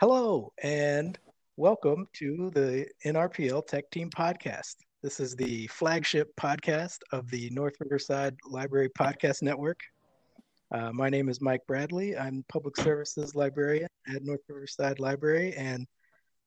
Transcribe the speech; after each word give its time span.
Hello, 0.00 0.52
and 0.62 1.18
welcome 1.56 2.06
to 2.12 2.52
the 2.54 2.86
NRPL 3.04 3.66
Tech 3.66 3.90
Team 3.90 4.08
Podcast. 4.10 4.76
This 5.02 5.18
is 5.18 5.34
the 5.34 5.66
flagship 5.66 6.28
podcast 6.36 6.98
of 7.10 7.28
the 7.32 7.50
North 7.50 7.74
Riverside 7.80 8.36
Library 8.48 8.90
Podcast 8.90 9.42
Network. 9.42 9.80
Uh, 10.70 10.92
my 10.92 11.08
name 11.10 11.28
is 11.28 11.40
Mike 11.40 11.62
Bradley. 11.66 12.16
I'm 12.16 12.44
Public 12.48 12.76
Services 12.76 13.34
Librarian 13.34 13.88
at 14.06 14.22
North 14.22 14.38
Riverside 14.48 15.00
Library, 15.00 15.52
and 15.56 15.84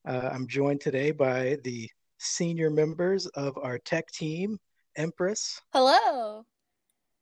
uh, 0.07 0.29
I'm 0.31 0.47
joined 0.47 0.79
today 0.79 1.11
by 1.11 1.57
the 1.65 1.89
senior 2.19 2.69
members 2.69 3.27
of 3.27 3.57
our 3.57 3.79
tech 3.79 4.09
team, 4.11 4.57
Empress 4.95 5.59
Hello. 5.73 6.45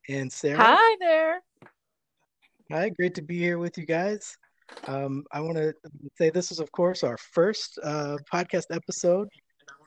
and 0.08 0.32
Sarah. 0.32 0.60
Hi 0.62 0.96
there. 1.00 1.42
Hi, 2.72 2.90
great 2.90 3.16
to 3.16 3.24
be 3.24 3.40
here 3.40 3.58
with 3.58 3.80
you 3.80 3.88
guys. 3.88 4.38
Um, 4.88 5.24
I 5.32 5.42
want 5.42 5.58
to 5.58 5.74
say 6.18 6.30
this 6.30 6.52
is, 6.52 6.60
of 6.60 6.72
course, 6.72 7.04
our 7.04 7.18
first 7.34 7.80
uh, 7.84 8.18
podcast 8.34 8.66
episode, 8.72 9.28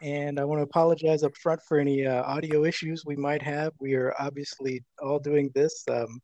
and 0.02 0.38
I 0.38 0.44
want 0.44 0.58
to 0.58 0.64
apologize 0.64 1.22
up 1.22 1.32
front 1.42 1.60
for 1.66 1.78
any 1.78 2.06
uh, 2.06 2.22
audio 2.22 2.64
issues 2.64 3.04
we 3.04 3.16
might 3.16 3.42
have. 3.42 3.72
We 3.80 3.94
are 3.94 4.14
obviously 4.18 4.82
all 5.02 5.18
doing 5.18 5.50
this 5.54 5.84
um, 5.90 6.20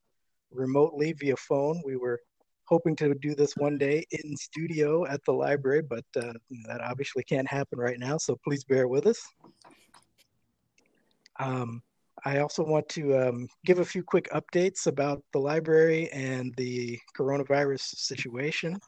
remotely 0.52 1.12
via 1.12 1.36
phone. 1.36 1.82
We 1.84 1.96
were 1.96 2.20
hoping 2.68 2.94
to 2.96 3.14
do 3.14 3.34
this 3.34 3.54
one 3.56 3.78
day 3.78 4.04
in 4.10 4.36
studio 4.36 5.06
at 5.06 5.24
the 5.24 5.32
library, 5.32 5.82
but 5.82 6.04
uh, 6.16 6.34
that 6.66 6.80
obviously 6.82 7.24
can't 7.24 7.48
happen 7.48 7.78
right 7.78 7.98
now, 7.98 8.18
so 8.18 8.36
please 8.45 8.64
bear 8.64 8.86
with 8.88 9.06
us. 9.06 9.20
Um, 11.40 11.82
I 12.24 12.38
also 12.38 12.64
want 12.64 12.88
to 12.90 13.16
um, 13.16 13.48
give 13.64 13.78
a 13.78 13.84
few 13.84 14.02
quick 14.02 14.28
updates 14.32 14.86
about 14.86 15.22
the 15.32 15.38
library 15.38 16.10
and 16.12 16.54
the 16.56 16.98
coronavirus 17.16 17.80
situation. 17.80 18.79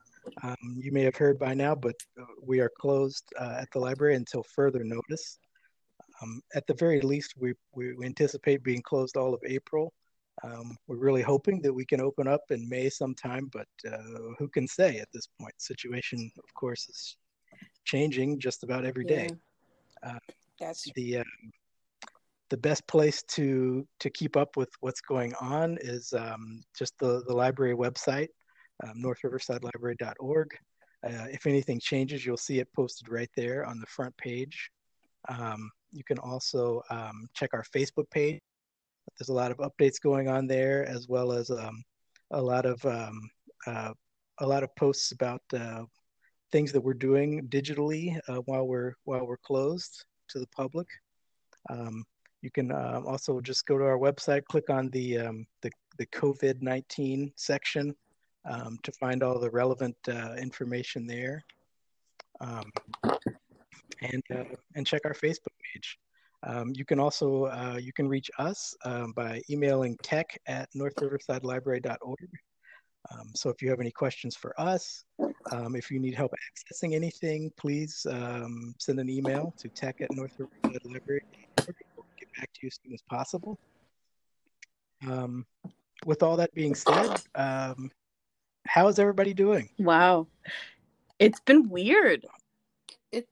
Um, 0.43 0.57
you 0.77 0.93
may 0.93 1.03
have 1.03 1.17
heard 1.17 1.39
by 1.39 1.55
now, 1.55 1.75
but 1.75 1.97
uh, 2.21 2.25
we 2.43 2.61
are 2.61 2.71
closed 2.81 3.25
uh, 3.39 3.57
at 3.61 3.71
the 3.73 3.79
library 3.79 4.17
until 4.17 4.43
further 4.43 4.85
notice. 4.85 5.39
Um, 6.23 6.43
at 6.55 6.67
the 6.67 6.75
very 6.75 7.01
least, 7.01 7.35
we, 7.39 7.55
we 7.75 7.95
anticipate 8.05 8.63
being 8.63 8.83
closed 8.83 9.17
all 9.17 9.33
of 9.33 9.41
April. 9.47 9.93
Um, 10.43 10.77
we're 10.87 10.97
really 10.97 11.23
hoping 11.23 11.61
that 11.63 11.73
we 11.73 11.85
can 11.85 12.01
open 12.01 12.27
up 12.27 12.43
in 12.51 12.69
May 12.69 12.89
sometime, 12.89 13.51
but 13.53 13.69
uh, 13.91 14.33
who 14.39 14.49
can 14.49 14.67
say 14.67 14.99
at 14.99 15.09
this 15.13 15.29
point? 15.39 15.55
situation, 15.59 16.31
of 16.39 16.55
course, 16.55 16.89
is 16.89 17.17
changing 17.85 18.39
just 18.39 18.63
about 18.63 18.85
every 18.85 19.05
day. 19.05 19.29
Yeah. 20.03 20.13
Uh, 20.13 20.19
That's 20.59 20.91
the 20.95 21.19
um, 21.19 21.53
the 22.51 22.57
best 22.57 22.87
place 22.89 23.23
to 23.23 23.87
to 24.01 24.11
keep 24.11 24.37
up 24.37 24.57
with 24.57 24.69
what's 24.81 25.01
going 25.01 25.33
on 25.41 25.79
is 25.81 26.13
um, 26.13 26.63
just 26.77 26.95
the 26.99 27.23
the 27.27 27.35
library 27.35 27.75
website, 27.75 28.29
um, 28.85 28.95
NorthRiversideLibrary.org. 29.03 30.49
Uh, 31.03 31.27
if 31.31 31.47
anything 31.47 31.81
changes, 31.81 32.27
you'll 32.27 32.37
see 32.37 32.59
it 32.59 32.69
posted 32.75 33.09
right 33.09 33.31
there 33.37 33.65
on 33.65 33.81
the 33.81 33.87
front 33.87 34.15
page. 34.19 34.71
Um, 35.29 35.71
you 35.93 36.05
can 36.05 36.19
also 36.19 36.83
um, 36.91 37.29
check 37.35 37.51
our 37.55 37.65
Facebook 37.75 38.11
page. 38.11 38.41
There's 39.19 39.31
a 39.31 39.35
lot 39.35 39.51
of 39.51 39.59
updates 39.59 40.01
going 40.03 40.29
on 40.29 40.47
there, 40.47 40.87
as 40.87 41.09
well 41.09 41.33
as 41.33 41.51
um, 41.51 41.83
a 42.33 42.43
lot 42.43 42.67
of 42.67 42.85
um, 42.85 43.31
uh, 43.67 43.93
a 44.41 44.47
lot 44.47 44.63
of 44.63 44.75
posts 44.75 45.13
about 45.13 45.43
uh, 45.55 45.85
things 46.51 46.73
that 46.73 46.81
we're 46.81 46.95
doing 46.95 47.47
digitally 47.49 48.19
uh, 48.29 48.41
while 48.47 48.67
we're 48.67 48.95
while 49.05 49.27
we're 49.27 49.37
closed 49.39 50.05
to 50.31 50.41
the 50.41 50.49
public. 50.49 50.89
Um, 51.69 52.05
you 52.43 52.51
can 52.51 52.73
um, 52.73 53.07
also 53.07 53.41
just 53.41 53.67
go 53.67 53.79
to 53.79 53.85
our 53.85 53.99
website, 53.99 54.45
click 54.47 54.71
on 54.71 54.89
the 54.91 55.19
um, 55.19 55.47
the, 55.63 55.71
the 55.99 56.07
COVID 56.07 56.63
nineteen 56.63 57.33
section 57.37 57.95
um, 58.49 58.79
to 58.83 58.93
find 58.93 59.23
all 59.23 59.39
the 59.39 59.51
relevant 59.51 59.97
uh, 60.09 60.35
information 60.39 61.07
there, 61.07 61.43
um, 62.41 62.71
and 64.03 64.23
uh, 64.35 64.45
and 64.75 64.87
check 64.87 65.03
our 65.05 65.15
Facebook 65.15 65.55
page. 65.73 65.99
Um, 66.43 66.73
you 66.75 66.87
can 66.87 66.99
also 66.99 67.45
uh, 67.47 67.79
you 67.81 67.93
can 67.93 68.09
reach 68.09 68.31
us 68.39 68.75
by 69.15 69.43
emailing 69.51 69.97
tech 70.03 70.39
at 70.47 70.69
northriversidelibrary.org. 70.73 72.31
Um, 73.11 73.31
so 73.35 73.49
if 73.49 73.63
you 73.63 73.71
have 73.71 73.81
any 73.81 73.91
questions 73.91 74.37
for 74.37 74.59
us, 74.61 75.05
um, 75.53 75.75
if 75.75 75.91
you 75.91 75.99
need 75.99 76.15
help 76.15 76.33
accessing 76.33 76.95
anything, 76.95 77.51
please 77.57 78.07
um, 78.11 78.75
send 78.79 79.01
an 79.01 79.09
email 79.09 79.55
to 79.59 79.69
tech 79.69 80.01
at 80.01 80.11
northriversidelibrary.org. 80.11 81.75
back 82.41 82.53
to 82.55 82.61
you 82.63 82.69
as 82.69 82.79
soon 82.83 82.95
as 82.95 83.03
possible. 83.03 83.59
Um, 85.07 85.47
with 86.07 86.23
all 86.23 86.37
that 86.37 86.55
being 86.55 86.75
said, 86.75 87.21
um, 87.35 87.91
how 88.67 88.89
is 88.89 88.99
everybody 88.99 89.35
doing? 89.35 89.69
Wow. 89.79 90.27
It's 91.19 91.41
been 91.41 91.69
weird. 91.69 92.25
it's 93.13 93.31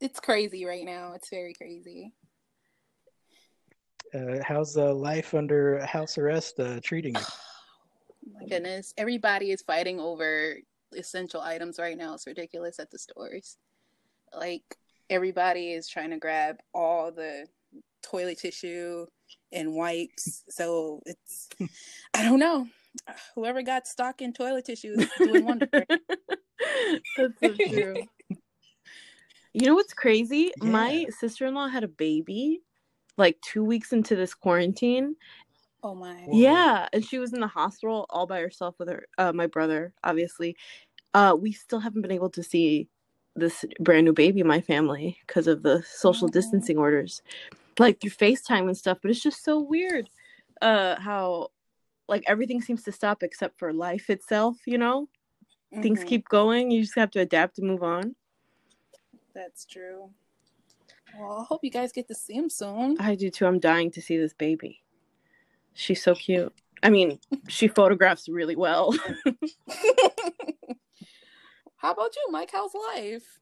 it's 0.00 0.20
crazy 0.20 0.64
right 0.64 0.84
now. 0.84 1.12
It's 1.14 1.30
very 1.30 1.54
crazy. 1.54 2.12
Uh, 4.14 4.38
how's 4.46 4.76
uh, 4.76 4.94
life 4.94 5.34
under 5.34 5.84
house 5.84 6.16
arrest 6.16 6.60
uh, 6.60 6.78
treating 6.82 7.14
you? 7.14 7.20
Oh 7.20 8.32
my 8.40 8.46
goodness. 8.46 8.94
Everybody 8.96 9.50
is 9.50 9.62
fighting 9.62 9.98
over 9.98 10.56
essential 10.96 11.40
items 11.40 11.78
right 11.80 11.98
now. 11.98 12.14
It's 12.14 12.26
ridiculous 12.26 12.78
at 12.78 12.90
the 12.90 12.98
stores. 12.98 13.56
Like 14.32 14.62
everybody 15.10 15.72
is 15.72 15.88
trying 15.88 16.10
to 16.10 16.18
grab 16.18 16.58
all 16.72 17.10
the 17.10 17.46
toilet 18.10 18.38
tissue 18.38 19.06
and 19.52 19.74
wipes. 19.74 20.44
So 20.48 21.02
it's 21.06 21.48
I 22.14 22.24
don't 22.24 22.38
know. 22.38 22.66
Whoever 23.34 23.62
got 23.62 23.86
stock 23.86 24.22
in 24.22 24.32
toilet 24.32 24.64
tissue 24.64 24.94
is 24.98 25.10
doing 25.18 25.44
wonders. 25.44 25.68
That's 27.16 27.40
so 27.40 27.54
true. 27.54 27.96
You 29.52 29.66
know 29.66 29.74
what's 29.74 29.92
crazy? 29.92 30.52
Yeah. 30.62 30.68
My 30.68 31.06
sister 31.18 31.46
in 31.46 31.54
law 31.54 31.68
had 31.68 31.84
a 31.84 31.88
baby 31.88 32.60
like 33.18 33.38
two 33.40 33.64
weeks 33.64 33.92
into 33.92 34.16
this 34.16 34.34
quarantine. 34.34 35.16
oh 35.82 35.94
my. 35.94 36.26
Yeah. 36.30 36.88
And 36.92 37.04
she 37.04 37.18
was 37.18 37.32
in 37.32 37.40
the 37.40 37.46
hospital 37.46 38.06
all 38.10 38.26
by 38.26 38.40
herself 38.40 38.74
with 38.78 38.88
her, 38.88 39.06
uh, 39.18 39.32
my 39.32 39.46
brother, 39.46 39.92
obviously. 40.04 40.56
Uh, 41.14 41.34
we 41.38 41.52
still 41.52 41.80
haven't 41.80 42.02
been 42.02 42.12
able 42.12 42.30
to 42.30 42.42
see 42.42 42.88
this 43.36 43.64
brand 43.80 44.04
new 44.06 44.12
baby 44.12 44.40
in 44.40 44.46
my 44.46 44.60
family 44.60 45.18
because 45.26 45.46
of 45.46 45.62
the 45.62 45.82
social 45.82 46.28
Aw. 46.28 46.32
distancing 46.32 46.78
orders, 46.78 47.22
like 47.78 48.00
through 48.00 48.10
FaceTime 48.10 48.66
and 48.66 48.76
stuff. 48.76 48.98
But 49.02 49.10
it's 49.10 49.22
just 49.22 49.44
so 49.44 49.60
weird 49.60 50.08
uh, 50.62 50.98
how 50.98 51.48
like 52.08 52.24
everything 52.26 52.62
seems 52.62 52.82
to 52.84 52.92
stop 52.92 53.22
except 53.22 53.58
for 53.58 53.72
life 53.72 54.10
itself, 54.10 54.56
you 54.66 54.78
know? 54.78 55.08
Things 55.82 56.02
Mhm. 56.02 56.06
keep 56.06 56.28
going. 56.28 56.70
You 56.70 56.82
just 56.82 56.94
have 56.94 57.10
to 57.12 57.20
adapt 57.20 57.58
and 57.58 57.68
move 57.68 57.82
on. 57.82 58.14
That's 59.34 59.66
true. 59.66 60.10
Well, 61.18 61.40
I 61.40 61.44
hope 61.44 61.62
you 61.62 61.70
guys 61.70 61.92
get 61.92 62.08
to 62.08 62.14
see 62.14 62.34
him 62.34 62.48
soon. 62.48 62.96
I 62.98 63.14
do 63.14 63.28
too. 63.30 63.46
I'm 63.46 63.58
dying 63.58 63.90
to 63.92 64.00
see 64.00 64.16
this 64.16 64.32
baby. 64.32 64.82
She's 65.74 66.02
so 66.02 66.14
cute. 66.14 66.52
I 66.82 66.90
mean, 66.90 67.18
she 67.48 67.68
photographs 67.68 68.28
really 68.28 68.56
well. 68.56 68.94
How 71.78 71.92
about 71.92 72.16
you, 72.16 72.26
Mike? 72.30 72.50
How's 72.52 72.72
life? 72.74 73.38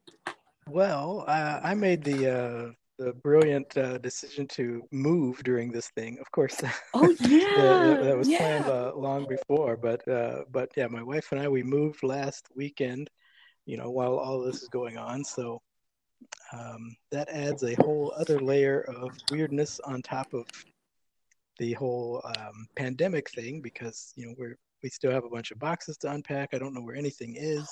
Well, 0.68 1.24
uh, 1.28 1.60
I 1.62 1.74
made 1.74 2.02
the 2.02 2.28
uh, 2.28 2.72
the 2.98 3.12
brilliant 3.12 3.76
uh, 3.76 3.98
decision 3.98 4.46
to 4.48 4.82
move 4.90 5.42
during 5.44 5.70
this 5.70 5.88
thing. 5.90 6.18
Of 6.20 6.30
course, 6.32 6.60
Oh, 6.94 7.14
yeah. 7.20 7.96
that 8.02 8.16
was 8.16 8.28
planned 8.28 8.64
Yeah. 8.66 8.72
uh, 8.72 8.92
long 8.96 9.26
before. 9.28 9.76
But 9.76 10.06
uh, 10.08 10.44
but 10.50 10.70
yeah, 10.76 10.88
my 10.88 11.02
wife 11.02 11.28
and 11.32 11.40
I 11.40 11.48
we 11.48 11.62
moved 11.62 12.02
last 12.02 12.48
weekend. 12.56 13.08
You 13.66 13.76
know, 13.78 13.90
while 13.90 14.18
all 14.18 14.40
this 14.40 14.62
is 14.62 14.68
going 14.68 14.98
on, 14.98 15.24
so 15.24 15.62
um, 16.52 16.96
that 17.10 17.28
adds 17.30 17.62
a 17.62 17.74
whole 17.82 18.12
other 18.18 18.38
layer 18.40 18.82
of 18.82 19.16
weirdness 19.30 19.80
on 19.80 20.02
top 20.02 20.34
of 20.34 20.46
the 21.58 21.72
whole 21.74 22.20
um, 22.36 22.66
pandemic 22.76 23.30
thing 23.30 23.60
because 23.62 24.12
you 24.16 24.26
know 24.26 24.34
we're 24.36 24.58
we 24.82 24.90
still 24.90 25.12
have 25.12 25.24
a 25.24 25.30
bunch 25.30 25.50
of 25.50 25.58
boxes 25.58 25.96
to 25.98 26.10
unpack. 26.10 26.50
I 26.52 26.58
don't 26.58 26.74
know 26.74 26.82
where 26.82 26.96
anything 26.96 27.36
is 27.38 27.70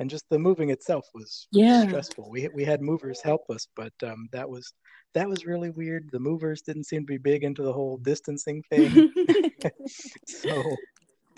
and 0.00 0.08
just 0.08 0.24
the 0.30 0.38
moving 0.38 0.70
itself 0.70 1.06
was 1.14 1.46
Yeah. 1.52 1.86
stressful. 1.86 2.30
We 2.30 2.48
we 2.48 2.64
had 2.64 2.80
movers 2.80 3.20
help 3.20 3.42
us, 3.50 3.68
but 3.76 3.92
um, 4.02 4.28
that 4.32 4.48
was 4.48 4.72
that 5.12 5.28
was 5.28 5.44
really 5.44 5.70
weird. 5.70 6.08
The 6.10 6.18
movers 6.18 6.62
didn't 6.62 6.84
seem 6.84 7.02
to 7.02 7.06
be 7.06 7.18
big 7.18 7.44
into 7.44 7.62
the 7.62 7.72
whole 7.72 7.98
distancing 7.98 8.62
thing. 8.70 9.12
so, 10.26 10.76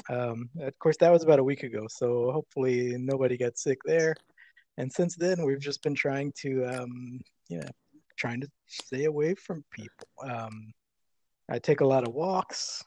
um, 0.09 0.49
of 0.61 0.79
course, 0.79 0.97
that 0.99 1.11
was 1.11 1.25
about 1.25 1.41
a 1.41 1.45
week 1.45 1.65
ago. 1.65 1.87
So 1.91 2.31
hopefully 2.31 2.97
nobody 2.99 3.37
got 3.37 3.59
sick 3.59 3.79
there. 3.85 4.15
And 4.79 4.93
since 4.93 5.17
then, 5.17 5.45
we've 5.45 5.61
just 5.61 5.83
been 5.83 5.95
trying 5.95 6.33
to, 6.43 6.65
um, 6.65 7.21
yeah, 7.49 7.69
trying 8.17 8.41
to 8.43 8.49
stay 8.69 9.05
away 9.05 9.35
from 9.35 9.65
people. 9.73 10.07
Um, 10.23 10.73
I 11.51 11.59
take 11.59 11.81
a 11.81 11.87
lot 11.87 12.07
of 12.07 12.15
walks. 12.15 12.83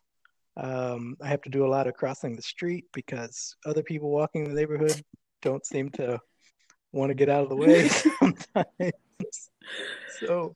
Um, 0.58 1.18
I 1.22 1.28
have 1.28 1.42
to 1.42 1.50
do 1.50 1.66
a 1.66 1.74
lot 1.76 1.88
of 1.88 1.96
crossing 1.96 2.36
the 2.36 2.42
street 2.42 2.86
because 2.94 3.56
other 3.66 3.84
people 3.84 4.10
walking 4.10 4.46
in 4.46 4.54
the 4.54 4.60
neighborhood 4.60 5.04
don't 5.46 5.66
seem 5.66 5.90
to 5.92 6.20
want 6.92 7.10
to 7.12 7.14
get 7.14 7.30
out 7.30 7.44
of 7.44 7.50
the 7.50 7.56
way 7.56 7.88
sometimes. 8.20 9.50
So 10.20 10.56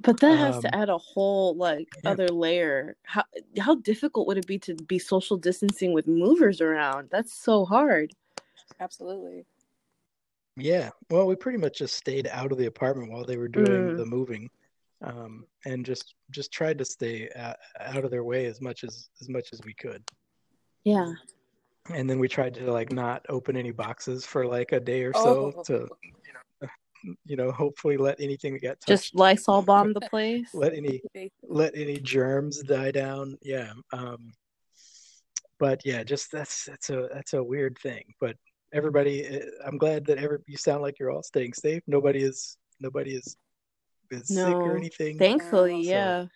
But 0.00 0.18
that 0.20 0.36
has 0.38 0.56
Um, 0.56 0.62
to 0.62 0.74
add 0.74 0.88
a 0.88 0.98
whole 0.98 1.54
like 1.54 1.88
yeah. 2.02 2.10
other 2.10 2.28
layer. 2.28 2.96
How 3.04 3.24
how 3.60 3.76
difficult 3.76 4.26
would 4.26 4.38
it 4.38 4.46
be 4.46 4.58
to 4.60 4.74
be 4.74 4.98
social 4.98 5.36
distancing 5.36 5.92
with 5.92 6.08
movers 6.08 6.60
around? 6.60 7.10
That's 7.10 7.32
so 7.34 7.64
hard. 7.64 8.12
Absolutely. 8.80 9.44
Yeah, 10.56 10.90
well, 11.08 11.26
we 11.26 11.34
pretty 11.36 11.58
much 11.58 11.78
just 11.78 11.94
stayed 11.94 12.26
out 12.26 12.52
of 12.52 12.58
the 12.58 12.66
apartment 12.66 13.10
while 13.10 13.24
they 13.24 13.36
were 13.38 13.48
doing 13.48 13.92
Mm. 13.92 13.96
the 13.96 14.04
moving, 14.04 14.50
um, 15.00 15.46
and 15.64 15.84
just 15.86 16.14
just 16.30 16.52
tried 16.52 16.78
to 16.78 16.84
stay 16.84 17.28
uh, 17.30 17.54
out 17.80 18.04
of 18.04 18.10
their 18.10 18.24
way 18.24 18.46
as 18.46 18.60
much 18.60 18.84
as 18.84 19.08
as 19.20 19.28
much 19.28 19.52
as 19.52 19.60
we 19.64 19.74
could. 19.74 20.02
Yeah. 20.84 21.12
And 21.90 22.08
then 22.08 22.18
we 22.18 22.28
tried 22.28 22.54
to 22.54 22.70
like 22.72 22.92
not 22.92 23.24
open 23.28 23.56
any 23.56 23.72
boxes 23.72 24.24
for 24.24 24.46
like 24.46 24.72
a 24.72 24.80
day 24.80 25.02
or 25.02 25.12
so 25.14 25.52
Oh, 25.56 25.62
to, 25.64 25.88
you 27.24 27.36
know, 27.36 27.50
hopefully 27.50 27.96
let 27.96 28.20
anything 28.20 28.52
that 28.54 28.62
got 28.62 28.80
touched, 28.80 28.88
Just 28.88 29.14
Lysol 29.14 29.62
bomb 29.66 29.92
the 29.92 30.00
place. 30.02 30.48
let 30.54 30.74
any 30.74 31.02
let 31.42 31.76
any 31.76 31.98
germs 31.98 32.62
die 32.62 32.92
down. 32.92 33.36
Yeah. 33.42 33.72
Um, 33.92 34.32
but 35.58 35.80
yeah, 35.84 36.02
just 36.04 36.30
that's 36.30 36.64
that's 36.66 36.90
a 36.90 37.08
that's 37.12 37.32
a 37.34 37.42
weird 37.42 37.76
thing. 37.82 38.04
But 38.20 38.36
everybody, 38.72 39.24
eh, 39.24 39.40
I'm 39.66 39.78
glad 39.78 40.06
that 40.06 40.18
every 40.18 40.38
you 40.46 40.56
sound 40.56 40.82
like 40.82 40.98
you're 41.00 41.10
all 41.10 41.22
staying 41.22 41.52
safe. 41.54 41.82
Nobody 41.88 42.22
is 42.22 42.56
nobody 42.80 43.14
is 43.16 43.36
is 44.12 44.28
sick 44.28 44.54
or 44.54 44.76
anything. 44.76 45.18
Thankfully, 45.18 45.82
So- 45.84 45.90
yeah. 45.90 46.26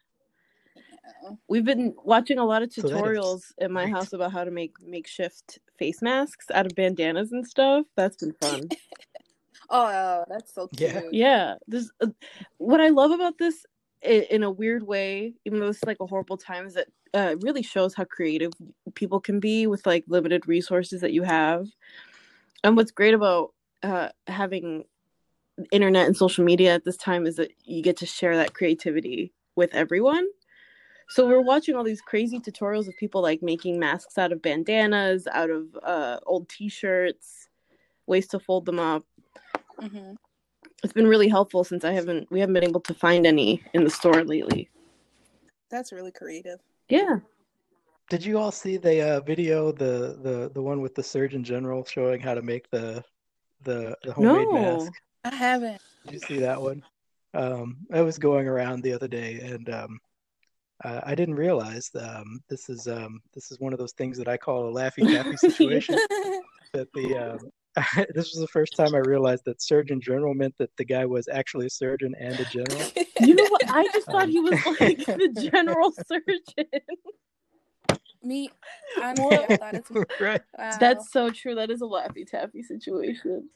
Yeah. 1.22 1.30
We've 1.48 1.64
been 1.64 1.94
watching 2.04 2.38
a 2.38 2.44
lot 2.44 2.62
of 2.62 2.72
So 2.72 2.82
that 2.82 2.96
is 2.96 3.00
tutorials 3.00 3.52
at 3.60 3.70
my 3.70 3.84
great. 3.84 3.94
house 3.94 4.12
about 4.12 4.32
how 4.32 4.44
to 4.44 4.50
make 4.50 4.74
makeshift 4.82 5.58
face 5.78 6.02
masks 6.02 6.46
out 6.52 6.66
of 6.66 6.74
bandanas 6.74 7.32
and 7.32 7.46
stuff. 7.46 7.86
That's 7.96 8.16
been 8.16 8.32
fun. 8.32 8.68
Oh, 9.68 10.24
that's 10.28 10.54
so 10.54 10.68
cute. 10.68 10.92
Yeah. 10.92 11.00
yeah, 11.10 11.54
this 11.66 11.90
uh, 12.00 12.08
what 12.58 12.80
I 12.80 12.90
love 12.90 13.10
about 13.10 13.38
this 13.38 13.66
in 14.02 14.42
a 14.44 14.50
weird 14.50 14.86
way, 14.86 15.34
even 15.44 15.58
though 15.58 15.68
it's 15.68 15.84
like 15.84 15.96
a 16.00 16.06
horrible 16.06 16.36
time, 16.36 16.66
is 16.66 16.74
that 16.74 16.86
uh, 17.14 17.30
it 17.32 17.42
really 17.42 17.62
shows 17.62 17.94
how 17.94 18.04
creative 18.04 18.52
people 18.94 19.18
can 19.18 19.40
be 19.40 19.66
with 19.66 19.84
like 19.86 20.04
limited 20.06 20.46
resources 20.46 21.00
that 21.00 21.12
you 21.12 21.22
have. 21.22 21.66
And 22.62 22.76
what's 22.76 22.92
great 22.92 23.14
about 23.14 23.54
uh, 23.82 24.10
having 24.26 24.84
internet 25.72 26.06
and 26.06 26.16
social 26.16 26.44
media 26.44 26.74
at 26.74 26.84
this 26.84 26.96
time 26.96 27.26
is 27.26 27.36
that 27.36 27.50
you 27.64 27.82
get 27.82 27.96
to 27.98 28.06
share 28.06 28.36
that 28.36 28.54
creativity 28.54 29.32
with 29.56 29.74
everyone. 29.74 30.28
So 31.08 31.26
we're 31.26 31.40
watching 31.40 31.74
all 31.76 31.84
these 31.84 32.00
crazy 32.00 32.40
tutorials 32.40 32.88
of 32.88 32.96
people 32.96 33.22
like 33.22 33.42
making 33.42 33.78
masks 33.78 34.18
out 34.18 34.32
of 34.32 34.42
bandanas, 34.42 35.26
out 35.28 35.50
of 35.50 35.66
uh, 35.82 36.18
old 36.26 36.48
T-shirts, 36.48 37.48
ways 38.06 38.26
to 38.28 38.40
fold 38.40 38.66
them 38.66 38.78
up. 38.80 39.04
hmm 39.80 40.14
It's 40.82 40.92
been 40.92 41.06
really 41.06 41.28
helpful 41.28 41.64
since 41.64 41.84
I 41.84 41.92
haven't 41.92 42.30
we 42.30 42.40
haven't 42.40 42.54
been 42.54 42.64
able 42.64 42.80
to 42.80 42.94
find 42.94 43.26
any 43.26 43.62
in 43.72 43.84
the 43.84 43.90
store 43.90 44.24
lately. 44.24 44.68
That's 45.70 45.92
really 45.92 46.12
creative. 46.12 46.60
Yeah. 46.88 47.18
Did 48.08 48.24
you 48.24 48.38
all 48.38 48.52
see 48.52 48.76
the 48.76 49.16
uh, 49.16 49.20
video, 49.20 49.72
the 49.72 50.18
the 50.22 50.50
the 50.54 50.62
one 50.62 50.80
with 50.80 50.94
the 50.94 51.02
Surgeon 51.02 51.42
General 51.42 51.84
showing 51.84 52.20
how 52.20 52.34
to 52.34 52.42
make 52.42 52.70
the 52.70 53.02
the 53.62 53.96
the 54.02 54.12
homemade 54.12 54.48
No. 54.52 54.54
mask? 54.54 54.92
I 55.24 55.34
haven't. 55.34 55.80
Did 56.04 56.14
you 56.14 56.20
see 56.20 56.38
that 56.40 56.60
one? 56.60 56.82
Um, 57.34 57.78
I 57.92 58.02
was 58.02 58.18
going 58.18 58.46
around 58.46 58.82
the 58.82 58.92
other 58.92 59.08
day, 59.08 59.40
and 59.40 59.68
um, 59.70 59.98
uh, 60.84 61.00
I 61.04 61.14
didn't 61.14 61.36
realize 61.36 61.90
um, 61.98 62.40
this 62.48 62.68
is 62.68 62.86
um, 62.86 63.20
this 63.34 63.50
is 63.50 63.58
one 63.60 63.72
of 63.72 63.78
those 63.78 63.92
things 63.92 64.18
that 64.18 64.28
I 64.28 64.36
call 64.36 64.68
a 64.68 64.72
laffy 64.72 65.06
taffy 65.10 65.36
situation. 65.36 65.94
that 66.72 66.88
the 66.94 67.16
um, 67.16 67.38
this 68.14 68.32
was 68.32 68.40
the 68.40 68.48
first 68.48 68.76
time 68.76 68.94
I 68.94 68.98
realized 68.98 69.44
that 69.46 69.62
Surgeon 69.62 70.00
General 70.00 70.34
meant 70.34 70.54
that 70.58 70.70
the 70.76 70.84
guy 70.84 71.06
was 71.06 71.28
actually 71.28 71.66
a 71.66 71.70
surgeon 71.70 72.14
and 72.18 72.38
a 72.38 72.44
general. 72.46 72.82
You 73.20 73.34
know 73.34 73.46
what? 73.48 73.62
I 73.68 73.84
just 73.92 74.06
thought 74.06 74.24
Um, 74.24 74.30
he 74.30 74.40
was 74.40 74.66
like 74.80 75.04
the 75.04 75.48
general 75.50 75.92
surgeon. 76.06 76.70
Me, 78.22 78.50
honestly, 79.00 79.36
I 79.36 79.56
thought 79.56 79.74
it's 79.74 79.90
right? 80.20 80.42
wow. 80.58 80.76
That's 80.80 81.12
so 81.12 81.30
true. 81.30 81.54
That 81.54 81.70
is 81.70 81.80
a 81.80 81.84
laffy 81.84 82.26
taffy 82.26 82.62
situation. 82.62 83.48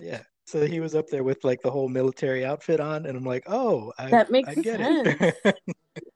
Yeah. 0.00 0.22
So 0.44 0.64
he 0.66 0.80
was 0.80 0.94
up 0.94 1.08
there 1.08 1.24
with 1.24 1.42
like 1.44 1.62
the 1.62 1.70
whole 1.70 1.88
military 1.88 2.44
outfit 2.44 2.78
on, 2.78 3.06
and 3.06 3.16
I'm 3.16 3.24
like, 3.24 3.44
oh, 3.46 3.92
I, 3.98 4.10
That 4.10 4.30
makes 4.30 4.48
I 4.48 4.54
get 4.54 4.80
it. 4.80 5.56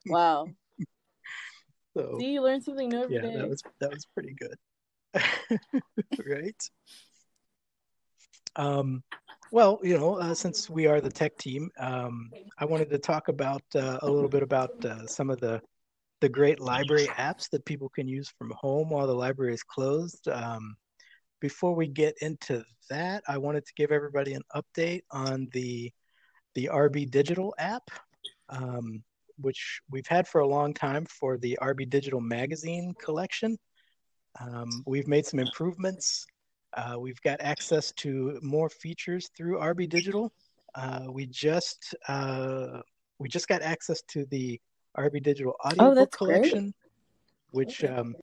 Wow. 0.07 0.49
so 1.97 2.17
See, 2.19 2.33
you 2.33 2.43
learn 2.43 2.61
something 2.61 2.89
new 2.89 3.03
every 3.03 3.17
yeah, 3.17 3.23
day. 3.23 3.37
that 3.37 3.49
was 3.49 3.63
that 3.81 3.93
was 3.93 4.07
pretty 4.15 4.35
good. 4.35 4.57
right. 6.27 6.71
Um, 8.57 9.03
well, 9.53 9.81
you 9.83 9.99
know, 9.99 10.17
uh, 10.17 10.35
since 10.35 10.71
we 10.71 10.87
are 10.87 11.01
the 11.01 11.11
tech 11.11 11.37
team, 11.37 11.71
um, 11.79 12.31
I 12.59 12.65
wanted 12.65 12.91
to 12.91 12.99
talk 12.99 13.29
about 13.29 13.63
uh, 13.75 13.99
a 14.03 14.11
little 14.11 14.29
bit 14.29 14.43
about 14.43 14.85
uh, 14.85 15.07
some 15.07 15.31
of 15.31 15.41
the 15.41 15.61
the 16.21 16.29
great 16.29 16.61
library 16.61 17.07
apps 17.07 17.49
that 17.51 17.65
people 17.65 17.89
can 17.89 18.07
use 18.07 18.31
from 18.39 18.53
home 18.55 18.91
while 18.91 19.07
the 19.07 19.15
library 19.15 19.55
is 19.55 19.63
closed. 19.63 20.29
Um, 20.29 20.77
before 21.41 21.75
we 21.75 21.89
get 21.89 22.15
into 22.21 22.63
that, 22.91 23.23
I 23.27 23.39
wanted 23.39 23.65
to 23.67 23.73
give 23.75 23.91
everybody 23.91 24.35
an 24.35 24.43
update 24.55 25.03
on 25.11 25.49
the 25.53 25.91
the 26.55 26.69
RB 26.73 27.11
Digital 27.11 27.55
app, 27.59 27.91
um, 28.49 29.03
which 29.41 29.81
we've 29.91 30.07
had 30.07 30.27
for 30.27 30.41
a 30.41 30.47
long 30.47 30.75
time 30.75 31.07
for 31.07 31.39
the 31.39 31.59
RB 31.61 31.89
Digital 31.89 32.21
magazine 32.21 32.95
collection. 33.03 33.57
Um, 34.41 34.83
we've 34.87 35.09
made 35.09 35.27
some 35.27 35.41
improvements. 35.41 36.27
Uh, 36.77 36.97
we've 36.99 37.21
got 37.23 37.41
access 37.41 37.93
to 37.93 38.39
more 38.43 38.69
features 38.69 39.29
through 39.37 39.59
RB 39.59 39.89
Digital. 39.89 40.33
Uh, 40.75 41.07
we 41.09 41.27
just 41.27 41.95
uh, 42.09 42.81
we 43.19 43.29
just 43.29 43.49
got 43.49 43.63
access 43.63 44.03
to 44.09 44.25
the 44.27 44.61
RB 44.97 45.23
Digital 45.23 45.55
audiobook 45.65 45.93
Oh, 45.93 45.95
that's 45.95 46.17
great. 46.17 46.37
collection, 46.37 46.75
which 47.51 47.85
um, 47.85 48.15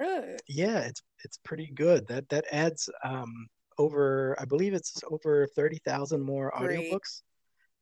yeah, 0.48 0.80
it's 0.80 1.02
it's 1.24 1.38
pretty 1.44 1.72
good. 1.76 2.08
That 2.08 2.30
that 2.30 2.46
adds 2.52 2.90
um, 3.04 3.48
over 3.78 4.36
I 4.40 4.46
believe 4.46 4.74
it's 4.74 5.04
over 5.12 5.48
thirty 5.56 5.80
thousand 5.86 6.22
more 6.22 6.52
audiobooks 6.58 7.24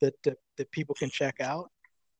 that, 0.01 0.13
that 0.23 0.37
that 0.57 0.71
people 0.71 0.95
can 0.95 1.09
check 1.09 1.35
out. 1.41 1.69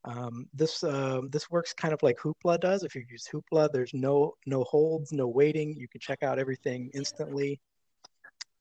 Um, 0.06 0.48
this 0.54 0.84
um, 0.84 1.30
this 1.30 1.50
works 1.50 1.74
kind 1.74 1.94
of 1.94 2.02
like 2.04 2.18
Hoopla 2.20 2.60
does. 2.60 2.84
If 2.84 2.96
you 2.96 3.04
use 3.10 3.28
Hoopla, 3.32 3.70
there's 3.72 3.94
no 3.94 4.34
no 4.46 4.64
holds, 4.64 5.12
no 5.12 5.28
waiting. 5.28 5.76
You 5.76 5.88
can 5.88 6.00
check 6.00 6.22
out 6.22 6.38
everything 6.40 6.92
instantly. 6.94 7.60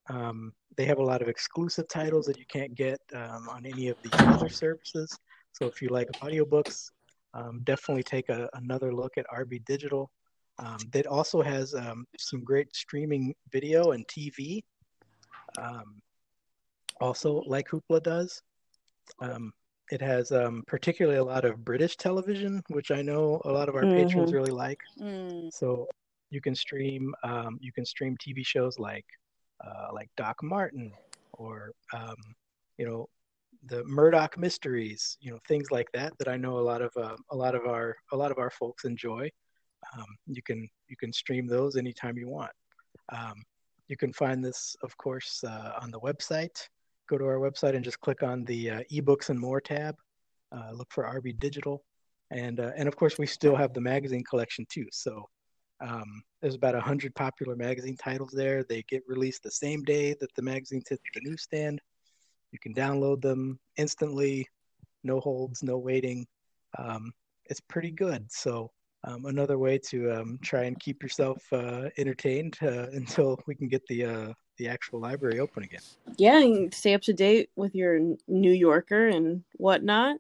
Um, 0.09 0.53
they 0.77 0.85
have 0.87 0.99
a 0.99 1.05
lot 1.05 1.23
of 1.23 1.29
exclusive 1.29 1.89
titles 1.89 2.27
that 2.27 2.39
you 2.39 2.47
can't 2.47 2.75
get 2.75 3.01
um, 3.15 3.49
on 3.49 3.67
any 3.67 3.89
of 3.89 3.97
the 4.03 4.11
other 4.25 4.49
services. 4.49 5.19
So 5.53 5.67
if 5.67 5.81
you 5.81 5.89
like 5.89 6.11
audiobooks, 6.23 6.91
um, 7.33 7.61
definitely 7.65 8.03
take 8.03 8.29
a, 8.29 8.49
another 8.55 8.93
look 8.93 9.17
at 9.17 9.27
RB 9.35 9.65
Digital. 9.65 10.11
Um, 10.59 10.79
that 10.93 11.07
also 11.07 11.43
has 11.43 11.75
um, 11.75 12.07
some 12.17 12.45
great 12.45 12.75
streaming 12.77 13.35
video 13.51 13.91
and 13.91 14.07
TV. 14.07 14.63
Um, 15.59 16.01
also, 17.01 17.43
like 17.47 17.69
Hoopla 17.69 18.03
does, 18.03 18.41
um, 19.21 19.53
it 19.91 20.01
has 20.01 20.33
um, 20.33 20.63
particularly 20.67 21.19
a 21.19 21.25
lot 21.25 21.45
of 21.45 21.65
British 21.65 21.97
television, 21.97 22.63
which 22.69 22.91
I 22.91 23.03
know 23.03 23.41
a 23.45 23.53
lot 23.53 23.69
of 23.69 23.75
our 23.75 23.87
patrons 23.87 24.31
Mhm. 24.31 24.35
really 24.35 24.51
like. 24.51 24.81
Mm. 24.99 25.53
So 25.53 25.87
you 26.31 26.41
can 26.41 26.55
stream 26.55 27.15
um, 27.23 27.59
you 27.61 27.73
can 27.73 27.85
stream 27.85 28.17
TV 28.17 28.45
shows 28.45 28.79
like 28.79 29.07
uh, 29.65 29.89
like 29.93 30.11
Doc 30.17 30.43
Martin 30.43 30.93
or 31.33 31.73
um, 31.93 32.17
you 32.79 32.87
know 32.87 33.09
the 33.67 33.85
Murdoch 33.85 34.37
mysteries, 34.37 35.17
you 35.21 35.31
know 35.31 35.39
things 35.47 35.71
like 35.71 35.91
that 35.93 36.13
that 36.19 36.29
I 36.29 36.37
know 36.37 36.59
a 36.59 36.67
lot 36.73 36.83
of 36.83 36.93
uh, 36.97 37.17
a 37.31 37.37
lot 37.37 37.55
of 37.55 37.67
our 37.67 37.95
a 38.13 38.17
lot 38.17 38.31
of 38.31 38.39
our 38.39 38.51
folks 38.51 38.85
enjoy. 38.85 39.31
Um, 39.97 40.07
you 40.27 40.43
can 40.43 40.69
you 40.89 40.97
can 40.97 41.13
stream 41.13 41.47
those 41.47 41.77
anytime 41.77 42.17
you 42.17 42.29
want. 42.29 42.53
Um, 43.11 43.35
you 43.89 43.97
can 43.99 44.13
find 44.15 44.43
this, 44.43 44.75
of 44.83 44.97
course, 44.97 45.45
uh, 45.45 45.73
on 45.81 45.91
the 45.91 46.01
website. 46.01 46.57
Go 47.09 47.19
to 47.19 47.25
our 47.25 47.39
website 47.39 47.75
and 47.75 47.85
just 47.85 48.01
click 48.01 48.23
on 48.23 48.45
the 48.45 48.71
uh, 48.71 48.81
ebooks 48.93 49.31
and 49.31 49.39
more 49.39 49.61
tab. 49.61 49.97
Uh, 50.53 50.71
look 50.73 50.91
for 50.91 51.05
RB 51.05 51.39
Digital, 51.39 51.85
and 52.31 52.61
uh, 52.61 52.71
and 52.77 52.89
of 52.89 52.97
course 52.97 53.19
we 53.19 53.27
still 53.27 53.57
have 53.57 53.75
the 53.75 53.81
magazine 53.81 54.23
collection 54.29 54.65
too. 54.71 54.87
So 54.93 55.29
um, 55.81 56.23
there's 56.41 56.55
about 56.55 56.75
100 56.75 57.15
popular 57.15 57.57
magazine 57.57 57.97
titles 57.97 58.33
there. 58.33 58.65
They 58.65 58.83
get 58.83 59.03
released 59.07 59.43
the 59.43 59.51
same 59.51 59.83
day 59.83 60.15
that 60.21 60.35
the 60.35 60.43
magazines 60.43 60.89
hit 60.89 61.01
the 61.15 61.21
newsstand. 61.23 61.81
You 62.53 62.59
can 62.59 62.75
download 62.75 63.21
them 63.21 63.59
instantly, 63.77 64.47
no 65.03 65.21
holds, 65.21 65.63
no 65.63 65.79
waiting. 65.79 66.27
Um, 66.79 67.13
it's 67.47 67.61
pretty 67.61 67.91
good. 67.91 68.31
So 68.31 68.71
um, 69.05 69.27
another 69.27 69.59
way 69.59 69.79
to 69.91 70.13
um, 70.13 70.39
try 70.43 70.65
and 70.65 70.79
keep 70.81 71.03
yourself 71.03 71.43
uh, 71.53 71.89
entertained 71.99 72.57
uh, 72.63 72.87
until 72.93 73.39
we 73.47 73.55
can 73.55 73.69
get 73.69 73.83
the 73.89 74.05
uh, 74.05 74.33
the 74.57 74.69
actual 74.69 75.01
library 75.01 75.41
open 75.41 75.63
again. 75.63 75.81
Yeah, 76.17 76.41
and 76.41 76.73
stay 76.73 76.95
up 76.95 77.03
to 77.03 77.13
date 77.13 77.51
with 77.57 77.75
your 77.75 77.99
New 78.29 78.53
Yorker 78.53 79.09
and 79.09 79.45
whatnot. 79.57 80.19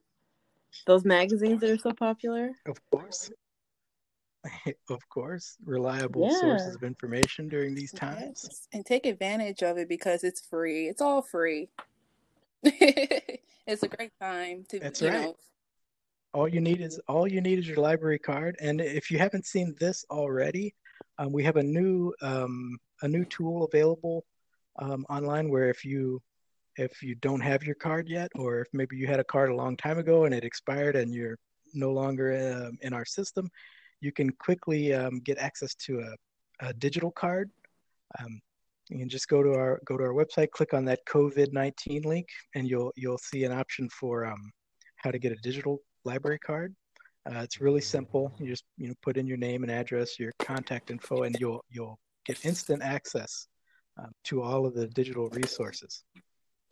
Those 0.86 1.04
magazines 1.04 1.60
that 1.60 1.70
are 1.70 1.78
so 1.78 1.92
popular. 1.92 2.50
Of 2.66 2.78
course. 2.90 3.30
of 4.90 5.08
course, 5.08 5.56
reliable 5.64 6.22
Yeah. 6.22 6.40
sources 6.40 6.74
of 6.74 6.82
information 6.82 7.48
during 7.48 7.74
these 7.74 7.92
times. 7.92 8.44
Yes. 8.44 8.68
And 8.72 8.84
take 8.84 9.06
advantage 9.06 9.62
of 9.62 9.78
it 9.78 9.88
because 9.88 10.24
it's 10.24 10.40
free. 10.40 10.88
It's 10.88 11.00
all 11.00 11.22
free. 11.22 11.70
it's 12.62 13.82
a 13.82 13.88
great 13.88 14.12
time 14.20 14.64
to 14.70 14.80
That's 14.80 15.00
you 15.00 15.08
right. 15.08 15.20
know 15.22 15.36
all 16.34 16.48
you 16.48 16.60
need 16.60 16.80
is 16.80 17.00
all 17.08 17.30
you 17.30 17.40
need 17.40 17.58
is 17.58 17.68
your 17.68 17.76
library 17.76 18.18
card 18.18 18.56
and 18.60 18.80
if 18.80 19.10
you 19.10 19.18
haven't 19.18 19.46
seen 19.46 19.74
this 19.78 20.04
already 20.10 20.74
um, 21.18 21.32
we 21.32 21.42
have 21.44 21.56
a 21.56 21.62
new 21.62 22.12
um, 22.22 22.76
a 23.02 23.08
new 23.08 23.24
tool 23.24 23.64
available 23.64 24.24
um, 24.78 25.04
online 25.08 25.48
where 25.48 25.68
if 25.68 25.84
you 25.84 26.20
if 26.76 27.02
you 27.02 27.14
don't 27.16 27.40
have 27.40 27.62
your 27.62 27.76
card 27.76 28.08
yet, 28.08 28.30
or 28.34 28.60
if 28.60 28.68
maybe 28.72 28.96
you 28.96 29.06
had 29.06 29.20
a 29.20 29.24
card 29.24 29.50
a 29.50 29.54
long 29.54 29.76
time 29.76 29.98
ago 29.98 30.24
and 30.24 30.34
it 30.34 30.44
expired 30.44 30.96
and 30.96 31.14
you're 31.14 31.38
no 31.72 31.92
longer 31.92 32.32
uh, 32.32 32.70
in 32.82 32.92
our 32.92 33.04
system, 33.04 33.48
you 34.00 34.12
can 34.12 34.30
quickly 34.30 34.92
um, 34.92 35.20
get 35.20 35.38
access 35.38 35.74
to 35.74 36.00
a, 36.00 36.66
a 36.68 36.72
digital 36.74 37.10
card. 37.10 37.50
Um, 38.18 38.40
you 38.90 38.98
can 38.98 39.08
just 39.08 39.28
go 39.28 39.42
to 39.42 39.54
our 39.54 39.80
go 39.86 39.96
to 39.96 40.04
our 40.04 40.12
website, 40.12 40.50
click 40.50 40.74
on 40.74 40.84
that 40.86 41.00
COVID 41.06 41.52
nineteen 41.52 42.02
link, 42.02 42.28
and 42.54 42.68
you'll 42.68 42.92
you'll 42.96 43.18
see 43.18 43.44
an 43.44 43.52
option 43.52 43.88
for 43.88 44.26
um, 44.26 44.50
how 44.96 45.10
to 45.10 45.18
get 45.18 45.32
a 45.32 45.36
digital 45.36 45.78
library 46.04 46.38
card. 46.38 46.74
Uh, 47.26 47.40
it's 47.40 47.60
really 47.60 47.80
simple. 47.80 48.32
You 48.38 48.48
just 48.48 48.64
you 48.76 48.88
know 48.88 48.94
put 49.02 49.16
in 49.16 49.26
your 49.26 49.38
name 49.38 49.62
and 49.62 49.72
address, 49.72 50.18
your 50.18 50.32
contact 50.38 50.90
info, 50.90 51.22
and 51.22 51.36
you'll 51.40 51.64
you'll 51.70 51.98
get 52.26 52.44
instant 52.44 52.82
access 52.82 53.48
um, 53.98 54.12
to 54.24 54.42
all 54.42 54.66
of 54.66 54.74
the 54.74 54.86
digital 54.88 55.28
resources. 55.30 56.04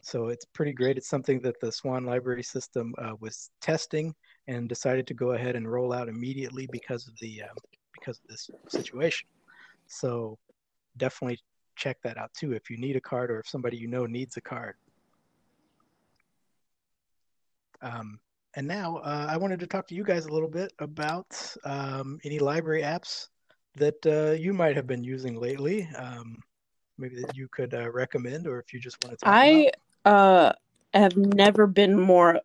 So 0.03 0.29
it's 0.29 0.45
pretty 0.45 0.73
great. 0.73 0.99
It's 0.99 1.09
something 1.09 1.41
that 1.43 1.61
the 1.61 1.71
Swan 1.71 2.05
Library 2.05 2.43
System 2.43 2.93
uh, 2.99 3.13
was 3.21 3.51
testing 3.61 4.13
and 4.49 4.69
decided 4.69 5.07
to 5.07 5.15
go 5.15 5.33
ahead 5.33 5.55
and 5.55 5.71
roll 5.71 5.93
out 5.93 6.09
immediately 6.09 6.69
because 6.73 7.07
of 7.07 7.15
the 7.21 7.43
uh, 7.43 7.55
because 7.95 8.19
of 8.19 8.29
this 8.29 8.51
situation. 8.69 9.29
So 9.87 10.39
definitely 10.97 11.39
check 11.77 11.97
that 12.03 12.19
out 12.19 12.33
too 12.35 12.53
if 12.53 12.69
you 12.69 12.77
need 12.77 12.97
a 12.97 13.01
card 13.01 13.31
or 13.31 13.41
if 13.41 13.49
somebody 13.49 13.77
you 13.77 13.87
know 13.87 14.05
needs 14.05 14.37
a 14.37 14.41
card. 14.41 14.75
Um, 17.81 18.19
and 18.55 18.67
now 18.67 18.97
uh, 18.99 19.27
I 19.29 19.37
wanted 19.37 19.61
to 19.61 19.67
talk 19.67 19.87
to 19.89 19.95
you 19.95 20.05
guys 20.05 20.27
a 20.27 20.33
little 20.33 20.49
bit 20.49 20.73
about 20.79 21.27
um, 21.65 22.19
any 22.25 22.39
library 22.39 22.83
apps 22.83 23.29
that 23.77 24.07
uh, 24.07 24.33
you 24.33 24.53
might 24.53 24.77
have 24.77 24.87
been 24.87 25.03
using 25.03 25.41
lately. 25.41 25.89
Um, 25.97 26.43
maybe 26.99 27.17
that 27.23 27.37
you 27.37 27.49
could 27.49 27.75
uh, 27.75 27.91
recommend, 27.91 28.47
or 28.47 28.59
if 28.59 28.73
you 28.73 28.81
just 28.81 29.03
want 29.05 29.19
to. 29.19 29.29
I 29.29 29.71
uh, 30.05 30.53
have 30.93 31.17
never 31.17 31.67
been 31.67 31.99
more 31.99 32.41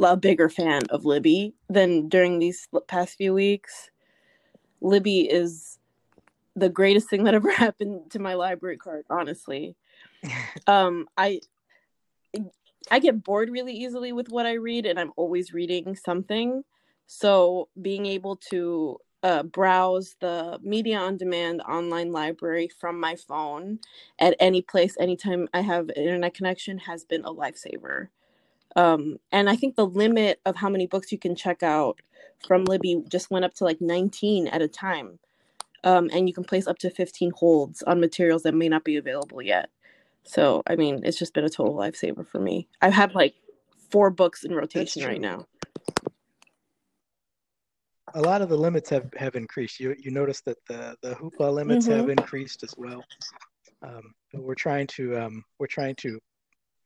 a 0.00 0.16
bigger 0.16 0.48
fan 0.48 0.82
of 0.90 1.04
Libby 1.04 1.54
than 1.68 2.08
during 2.08 2.38
these 2.38 2.68
past 2.86 3.16
few 3.16 3.34
weeks. 3.34 3.90
Libby 4.80 5.22
is 5.22 5.78
the 6.54 6.68
greatest 6.68 7.08
thing 7.08 7.24
that 7.24 7.34
ever 7.34 7.50
happened 7.54 8.10
to 8.10 8.18
my 8.18 8.34
library 8.34 8.76
card, 8.76 9.04
honestly. 9.10 9.74
um, 10.66 11.08
I 11.16 11.40
I 12.90 12.98
get 12.98 13.22
bored 13.22 13.50
really 13.50 13.74
easily 13.74 14.12
with 14.12 14.28
what 14.30 14.46
I 14.46 14.54
read, 14.54 14.86
and 14.86 14.98
I'm 14.98 15.12
always 15.16 15.52
reading 15.52 15.94
something. 15.94 16.64
So 17.06 17.68
being 17.80 18.06
able 18.06 18.36
to 18.50 18.98
uh, 19.22 19.42
browse 19.42 20.16
the 20.20 20.58
media 20.62 20.98
on 20.98 21.16
demand 21.16 21.60
online 21.62 22.12
library 22.12 22.68
from 22.78 23.00
my 23.00 23.16
phone 23.16 23.80
at 24.18 24.36
any 24.40 24.62
place, 24.62 24.96
anytime 25.00 25.48
I 25.52 25.60
have 25.60 25.90
internet 25.96 26.34
connection, 26.34 26.78
has 26.78 27.04
been 27.04 27.24
a 27.24 27.32
lifesaver. 27.32 28.08
Um, 28.76 29.18
and 29.32 29.50
I 29.50 29.56
think 29.56 29.74
the 29.74 29.86
limit 29.86 30.40
of 30.46 30.56
how 30.56 30.68
many 30.68 30.86
books 30.86 31.10
you 31.10 31.18
can 31.18 31.34
check 31.34 31.62
out 31.62 32.00
from 32.46 32.64
Libby 32.64 33.02
just 33.08 33.30
went 33.30 33.44
up 33.44 33.54
to 33.54 33.64
like 33.64 33.80
19 33.80 34.48
at 34.48 34.62
a 34.62 34.68
time. 34.68 35.18
Um, 35.84 36.10
and 36.12 36.28
you 36.28 36.34
can 36.34 36.44
place 36.44 36.66
up 36.66 36.78
to 36.78 36.90
15 36.90 37.32
holds 37.36 37.82
on 37.82 38.00
materials 38.00 38.42
that 38.42 38.54
may 38.54 38.68
not 38.68 38.84
be 38.84 38.96
available 38.96 39.42
yet. 39.42 39.70
So, 40.24 40.62
I 40.66 40.76
mean, 40.76 41.02
it's 41.04 41.18
just 41.18 41.34
been 41.34 41.44
a 41.44 41.48
total 41.48 41.74
lifesaver 41.74 42.26
for 42.26 42.38
me. 42.38 42.68
I 42.82 42.86
have 42.86 42.94
had 42.94 43.14
like 43.14 43.34
four 43.90 44.10
books 44.10 44.44
in 44.44 44.54
rotation 44.54 45.04
right 45.04 45.20
now. 45.20 45.46
A 48.14 48.20
lot 48.20 48.42
of 48.42 48.48
the 48.48 48.56
limits 48.56 48.90
have, 48.90 49.12
have 49.16 49.36
increased. 49.36 49.80
You 49.80 49.94
you 49.98 50.10
notice 50.10 50.40
that 50.42 50.56
the 50.66 50.96
the 51.02 51.14
hoopla 51.14 51.52
limits 51.52 51.86
mm-hmm. 51.86 51.98
have 51.98 52.08
increased 52.08 52.62
as 52.62 52.74
well. 52.76 53.04
Um, 53.82 54.14
we're 54.32 54.54
trying 54.54 54.86
to 54.88 55.18
um, 55.18 55.44
we're 55.58 55.66
trying 55.66 55.94
to 55.96 56.18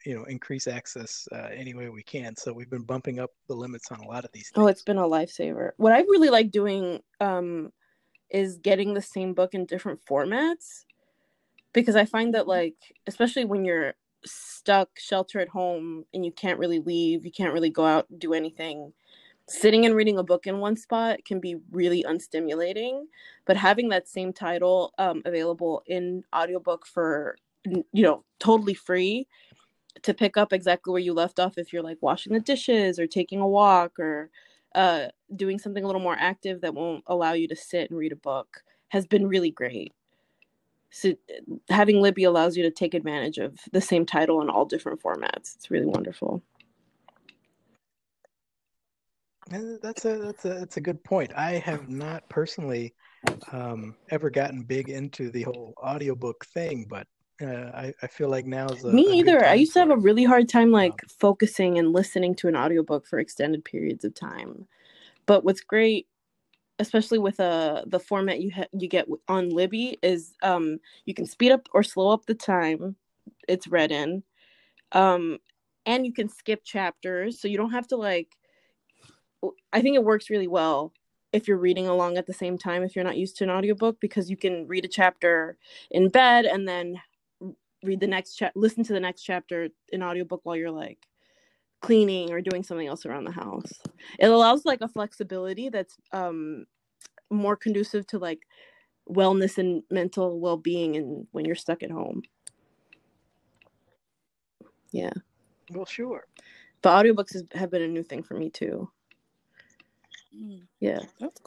you 0.04 0.16
know 0.16 0.24
increase 0.24 0.66
access 0.66 1.28
uh, 1.32 1.48
any 1.54 1.74
way 1.74 1.88
we 1.88 2.02
can. 2.02 2.34
So 2.36 2.52
we've 2.52 2.70
been 2.70 2.82
bumping 2.82 3.20
up 3.20 3.30
the 3.48 3.54
limits 3.54 3.90
on 3.92 4.00
a 4.00 4.06
lot 4.06 4.24
of 4.24 4.32
these. 4.32 4.50
Things. 4.50 4.64
Oh, 4.64 4.66
it's 4.66 4.82
been 4.82 4.98
a 4.98 5.02
lifesaver. 5.02 5.70
What 5.76 5.92
I 5.92 6.00
really 6.00 6.30
like 6.30 6.50
doing 6.50 7.00
um, 7.20 7.72
is 8.30 8.58
getting 8.58 8.94
the 8.94 9.02
same 9.02 9.32
book 9.32 9.54
in 9.54 9.64
different 9.66 10.00
formats 10.04 10.84
because 11.72 11.96
I 11.96 12.04
find 12.04 12.34
that 12.34 12.46
like 12.48 12.76
especially 13.06 13.44
when 13.44 13.64
you're 13.64 13.94
stuck 14.24 14.90
shelter 14.98 15.40
at 15.40 15.48
home 15.48 16.04
and 16.14 16.24
you 16.24 16.32
can't 16.32 16.58
really 16.58 16.78
leave, 16.78 17.24
you 17.24 17.32
can't 17.32 17.52
really 17.52 17.70
go 17.70 17.84
out 17.84 18.06
do 18.18 18.34
anything. 18.34 18.92
Sitting 19.48 19.84
and 19.84 19.94
reading 19.94 20.18
a 20.18 20.22
book 20.22 20.46
in 20.46 20.58
one 20.58 20.76
spot 20.76 21.24
can 21.24 21.40
be 21.40 21.56
really 21.72 22.04
unstimulating, 22.04 23.04
but 23.44 23.56
having 23.56 23.88
that 23.88 24.08
same 24.08 24.32
title 24.32 24.92
um, 24.98 25.22
available 25.24 25.82
in 25.86 26.22
audiobook 26.34 26.86
for 26.86 27.36
you 27.64 28.02
know 28.02 28.24
totally 28.40 28.74
free 28.74 29.26
to 30.02 30.14
pick 30.14 30.36
up 30.36 30.52
exactly 30.52 30.90
where 30.92 31.02
you 31.02 31.12
left 31.12 31.38
off 31.38 31.58
if 31.58 31.72
you're 31.72 31.82
like 31.82 31.98
washing 32.00 32.32
the 32.32 32.40
dishes 32.40 32.98
or 32.98 33.06
taking 33.06 33.40
a 33.40 33.46
walk 33.46 33.98
or 33.98 34.30
uh, 34.74 35.08
doing 35.36 35.58
something 35.58 35.84
a 35.84 35.86
little 35.86 36.00
more 36.00 36.16
active 36.18 36.60
that 36.60 36.74
won't 36.74 37.04
allow 37.06 37.32
you 37.32 37.46
to 37.48 37.56
sit 37.56 37.90
and 37.90 37.98
read 37.98 38.12
a 38.12 38.16
book 38.16 38.62
has 38.88 39.06
been 39.06 39.26
really 39.26 39.50
great. 39.50 39.92
So 40.92 41.14
having 41.70 42.02
Libby 42.02 42.24
allows 42.24 42.54
you 42.54 42.62
to 42.64 42.70
take 42.70 42.92
advantage 42.92 43.38
of 43.38 43.58
the 43.72 43.80
same 43.80 44.04
title 44.04 44.42
in 44.42 44.50
all 44.50 44.66
different 44.66 45.02
formats. 45.02 45.56
It's 45.56 45.70
really 45.70 45.86
wonderful. 45.86 46.42
That's 49.48 50.04
a 50.04 50.18
that's 50.18 50.44
a 50.44 50.48
that's 50.50 50.76
a 50.76 50.80
good 50.80 51.02
point. 51.02 51.32
I 51.34 51.52
have 51.52 51.88
not 51.88 52.28
personally 52.28 52.94
um, 53.52 53.96
ever 54.10 54.28
gotten 54.30 54.62
big 54.62 54.90
into 54.90 55.30
the 55.30 55.42
whole 55.42 55.74
audiobook 55.82 56.44
thing, 56.46 56.86
but 56.88 57.06
uh, 57.40 57.70
I, 57.74 57.94
I 58.02 58.06
feel 58.06 58.28
like 58.28 58.46
now 58.46 58.66
is 58.66 58.84
a, 58.84 58.92
me 58.92 59.08
a 59.08 59.14
either. 59.14 59.44
I 59.44 59.54
used 59.54 59.72
to 59.72 59.80
have 59.80 59.90
a 59.90 59.96
really 59.96 60.24
hard 60.24 60.48
time 60.48 60.70
like 60.70 60.92
um, 60.92 61.08
focusing 61.18 61.78
and 61.78 61.92
listening 61.92 62.34
to 62.36 62.48
an 62.48 62.56
audiobook 62.56 63.06
for 63.06 63.18
extended 63.18 63.64
periods 63.64 64.04
of 64.04 64.14
time. 64.14 64.68
But 65.24 65.42
what's 65.44 65.60
great, 65.62 66.06
especially 66.82 67.18
with 67.18 67.40
uh 67.40 67.82
the 67.86 67.98
format 67.98 68.40
you 68.40 68.50
ha- 68.52 68.72
you 68.72 68.88
get 68.88 69.06
on 69.28 69.48
Libby, 69.48 69.98
is 70.02 70.34
um 70.42 70.78
you 71.06 71.14
can 71.14 71.26
speed 71.26 71.52
up 71.52 71.68
or 71.72 71.82
slow 71.82 72.10
up 72.10 72.26
the 72.26 72.34
time 72.34 72.96
it's 73.48 73.68
read 73.68 73.92
in, 73.92 74.22
um, 74.92 75.38
and 75.86 76.04
you 76.04 76.12
can 76.12 76.28
skip 76.28 76.64
chapters, 76.64 77.40
so 77.40 77.48
you 77.48 77.56
don't 77.56 77.72
have 77.72 77.88
to 77.88 77.96
like. 77.96 78.28
I 79.72 79.80
think 79.82 79.96
it 79.96 80.04
works 80.04 80.30
really 80.30 80.46
well 80.46 80.92
if 81.32 81.48
you're 81.48 81.56
reading 81.56 81.88
along 81.88 82.16
at 82.16 82.26
the 82.26 82.32
same 82.32 82.58
time 82.58 82.82
if 82.82 82.94
you're 82.94 83.04
not 83.04 83.16
used 83.16 83.36
to 83.36 83.44
an 83.44 83.50
audiobook 83.50 83.98
because 84.00 84.30
you 84.30 84.36
can 84.36 84.66
read 84.68 84.84
a 84.84 84.88
chapter 84.88 85.56
in 85.90 86.08
bed 86.08 86.44
and 86.44 86.68
then 86.68 87.00
read 87.82 88.00
the 88.00 88.06
next 88.06 88.34
chapter 88.34 88.58
listen 88.58 88.84
to 88.84 88.92
the 88.92 89.00
next 89.00 89.22
chapter 89.22 89.68
in 89.88 90.02
audiobook 90.02 90.40
while 90.44 90.54
you're 90.54 90.70
like 90.70 90.98
cleaning 91.82 92.32
or 92.32 92.40
doing 92.40 92.62
something 92.62 92.86
else 92.86 93.04
around 93.04 93.24
the 93.24 93.32
house. 93.32 93.72
It 94.18 94.26
allows 94.26 94.64
like 94.64 94.80
a 94.80 94.88
flexibility 94.88 95.68
that's 95.68 95.96
um 96.12 96.64
more 97.30 97.56
conducive 97.56 98.06
to 98.08 98.18
like 98.18 98.40
wellness 99.10 99.58
and 99.58 99.82
mental 99.90 100.38
well-being 100.40 100.96
and 100.96 101.26
when 101.32 101.44
you're 101.44 101.54
stuck 101.54 101.82
at 101.82 101.90
home. 101.90 102.22
Yeah. 104.92 105.12
Well 105.70 105.86
sure. 105.86 106.26
But 106.82 107.04
audiobooks 107.04 107.32
has, 107.32 107.44
have 107.54 107.70
been 107.70 107.82
a 107.82 107.88
new 107.88 108.02
thing 108.02 108.22
for 108.22 108.34
me 108.34 108.50
too. 108.50 108.90
Mm. 110.34 110.62
yeah. 110.80 111.00
That's 111.20 111.40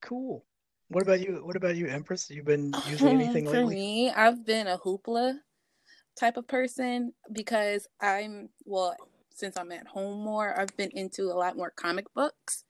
cool. 0.00 0.44
What 0.88 1.02
about 1.02 1.20
you? 1.20 1.40
What 1.44 1.56
about 1.56 1.76
you 1.76 1.86
empress? 1.86 2.30
You've 2.30 2.44
been 2.44 2.72
using 2.88 3.08
anything 3.08 3.46
for 3.46 3.58
lately? 3.64 3.74
me 3.74 4.10
i've 4.10 4.44
been 4.44 4.66
a 4.66 4.78
hoopla 4.78 5.38
type 6.18 6.36
of 6.36 6.46
person 6.48 7.12
because 7.32 7.86
I'm 8.00 8.48
well 8.64 8.96
since 9.38 9.56
I'm 9.56 9.72
at 9.72 9.86
home 9.86 10.22
more, 10.22 10.58
I've 10.58 10.76
been 10.76 10.90
into 10.90 11.24
a 11.24 11.34
lot 11.34 11.56
more 11.56 11.70
comic 11.70 12.12
books. 12.14 12.64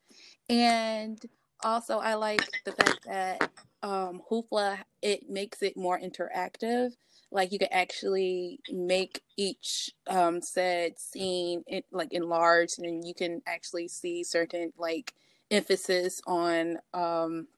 And 0.48 1.20
also 1.64 1.98
I 1.98 2.14
like 2.14 2.48
the 2.64 2.72
fact 2.72 3.00
that 3.06 3.50
um 3.82 4.22
Hoopla 4.30 4.78
it 5.02 5.28
makes 5.28 5.62
it 5.62 5.76
more 5.76 5.98
interactive. 5.98 6.92
Like 7.30 7.52
you 7.52 7.58
can 7.58 7.72
actually 7.72 8.60
make 8.70 9.22
each 9.37 9.90
um 10.06 10.40
said 10.40 10.98
scene 10.98 11.64
it, 11.66 11.84
like 11.90 12.12
enlarged 12.12 12.78
and 12.78 13.06
you 13.06 13.14
can 13.14 13.42
actually 13.46 13.88
see 13.88 14.22
certain 14.22 14.72
like 14.76 15.14
emphasis 15.50 16.20
on 16.26 16.78
um 16.92 17.48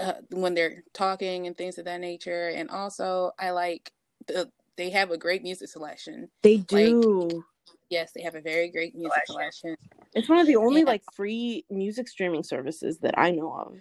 uh, 0.00 0.14
when 0.30 0.54
they're 0.54 0.84
talking 0.92 1.46
and 1.46 1.56
things 1.56 1.78
of 1.78 1.84
that 1.84 2.00
nature 2.00 2.48
and 2.48 2.70
also 2.70 3.32
I 3.38 3.50
like 3.50 3.92
the 4.26 4.50
they 4.76 4.90
have 4.90 5.10
a 5.10 5.18
great 5.18 5.42
music 5.42 5.68
selection. 5.68 6.30
They 6.42 6.56
do. 6.56 7.28
Like, 7.28 7.44
yes, 7.90 8.12
they 8.12 8.22
have 8.22 8.34
a 8.34 8.40
very 8.40 8.70
great 8.70 8.94
music 8.94 9.26
collection. 9.26 9.76
It's 10.14 10.28
one 10.28 10.38
of 10.38 10.46
the 10.46 10.56
only 10.56 10.84
like 10.84 11.02
free 11.12 11.64
music 11.68 12.08
streaming 12.08 12.42
services 12.42 12.98
that 12.98 13.18
I 13.18 13.32
know 13.32 13.52
of. 13.52 13.76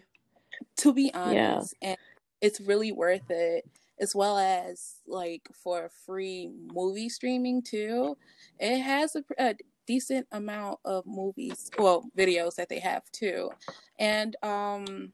To 0.77 0.93
be 0.93 1.13
honest, 1.13 1.75
yeah. 1.81 1.89
and 1.89 1.97
it's 2.41 2.59
really 2.59 2.91
worth 2.91 3.29
it 3.29 3.69
as 3.99 4.15
well 4.15 4.37
as 4.37 4.95
like 5.07 5.47
for 5.53 5.89
free 6.05 6.49
movie 6.73 7.09
streaming 7.09 7.61
too. 7.61 8.17
It 8.59 8.79
has 8.79 9.15
a, 9.15 9.23
a 9.37 9.55
decent 9.85 10.27
amount 10.31 10.79
of 10.85 11.05
movies, 11.05 11.69
well, 11.77 12.09
videos 12.17 12.55
that 12.55 12.69
they 12.69 12.79
have 12.79 13.03
too. 13.11 13.51
And 13.97 14.35
um 14.43 15.13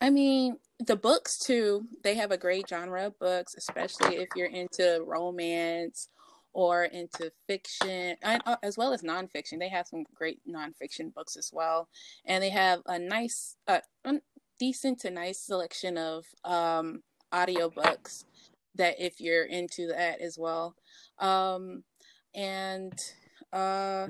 I 0.00 0.08
mean, 0.08 0.56
the 0.78 0.96
books 0.96 1.38
too, 1.38 1.86
they 2.02 2.14
have 2.14 2.30
a 2.30 2.38
great 2.38 2.66
genre 2.68 3.06
of 3.06 3.18
books, 3.18 3.54
especially 3.54 4.16
if 4.16 4.28
you're 4.34 4.46
into 4.46 5.04
romance 5.06 6.08
or 6.52 6.84
into 6.84 7.32
fiction 7.46 8.16
and, 8.22 8.42
uh, 8.46 8.56
as 8.62 8.76
well 8.76 8.92
as 8.92 9.02
nonfiction. 9.02 9.58
They 9.58 9.68
have 9.68 9.86
some 9.86 10.04
great 10.14 10.40
nonfiction 10.48 11.14
books 11.14 11.36
as 11.36 11.50
well, 11.52 11.88
and 12.24 12.42
they 12.42 12.50
have 12.50 12.80
a 12.86 12.98
nice, 12.98 13.56
uh, 13.66 13.80
decent 14.58 15.00
to 15.00 15.10
nice 15.10 15.38
selection 15.38 15.96
of 15.96 16.26
um, 16.44 17.02
audiobooks 17.32 18.24
that 18.74 18.96
if 18.98 19.20
you're 19.20 19.44
into 19.44 19.88
that 19.88 20.20
as 20.20 20.38
well. 20.38 20.74
Um, 21.18 21.84
and 22.34 22.92
uh, 23.52 24.08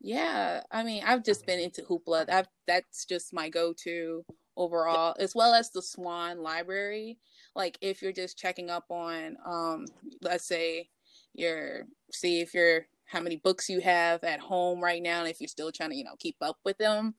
yeah, 0.00 0.62
I 0.70 0.82
mean, 0.82 1.02
I've 1.06 1.24
just 1.24 1.46
been 1.46 1.60
into 1.60 1.82
Hoopla. 1.82 2.28
I've, 2.30 2.48
that's 2.66 3.04
just 3.04 3.32
my 3.32 3.48
go-to 3.48 4.24
overall, 4.56 5.14
as 5.18 5.34
well 5.34 5.54
as 5.54 5.70
the 5.70 5.82
Swan 5.82 6.42
Library. 6.42 7.18
Like 7.54 7.78
if 7.80 8.02
you're 8.02 8.12
just 8.12 8.38
checking 8.38 8.70
up 8.70 8.86
on, 8.90 9.36
um, 9.46 9.86
let's 10.20 10.46
say 10.46 10.88
your 11.34 11.86
see 12.10 12.40
if 12.40 12.54
you're 12.54 12.86
how 13.12 13.20
many 13.20 13.36
books 13.36 13.68
you 13.68 13.80
have 13.80 14.24
at 14.24 14.40
home 14.40 14.82
right 14.82 15.02
now 15.02 15.20
and 15.20 15.28
if 15.28 15.40
you're 15.40 15.48
still 15.48 15.70
trying 15.70 15.90
to 15.90 15.96
you 15.96 16.04
know 16.04 16.16
keep 16.18 16.36
up 16.40 16.56
with 16.64 16.78
them 16.78 17.14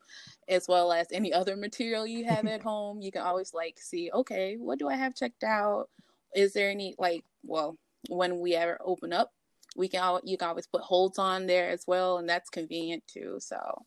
as 0.49 0.67
well 0.67 0.91
as 0.91 1.07
any 1.11 1.31
other 1.31 1.55
material 1.67 2.05
you 2.07 2.25
have 2.25 2.45
at 2.47 2.61
home 2.71 2.99
you 3.01 3.11
can 3.11 3.21
always 3.21 3.53
like 3.53 3.77
see 3.79 4.09
okay 4.13 4.55
what 4.57 4.79
do 4.79 4.89
i 4.89 4.95
have 4.95 5.15
checked 5.15 5.43
out? 5.43 5.89
Is 6.35 6.53
there 6.53 6.71
any 6.71 6.95
like 6.97 7.23
well 7.43 7.77
when 8.09 8.39
we 8.39 8.55
ever 8.55 8.79
open 8.83 9.13
up 9.13 9.31
we 9.75 9.87
can 9.87 10.01
all 10.01 10.19
you 10.23 10.37
can 10.37 10.49
always 10.49 10.67
put 10.67 10.81
holds 10.81 11.19
on 11.19 11.45
there 11.45 11.69
as 11.69 11.85
well 11.87 12.17
and 12.17 12.27
that's 12.27 12.49
convenient 12.49 13.03
too 13.07 13.37
so. 13.39 13.85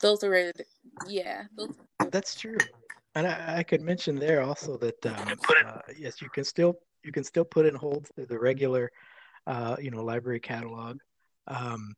Those 0.00 0.22
are 0.22 0.30
really, 0.30 0.52
yeah 1.08 1.44
those... 1.56 1.74
that's 2.10 2.38
true. 2.38 2.58
And 3.14 3.26
I, 3.26 3.58
I, 3.58 3.62
could 3.62 3.80
mention 3.80 4.16
there 4.16 4.42
also 4.42 4.76
that 4.78 5.06
um, 5.06 5.38
uh, 5.66 5.78
yes 5.96 6.20
you 6.20 6.28
can 6.28 6.44
still 6.44 6.78
you 7.04 7.12
can 7.12 7.24
still 7.24 7.44
put 7.44 7.66
in 7.66 7.74
holds 7.74 8.10
through 8.14 8.26
the 8.26 8.38
regular, 8.38 8.90
uh, 9.46 9.76
you 9.80 9.90
know, 9.90 10.02
library 10.02 10.40
catalog. 10.40 10.98
Um, 11.46 11.94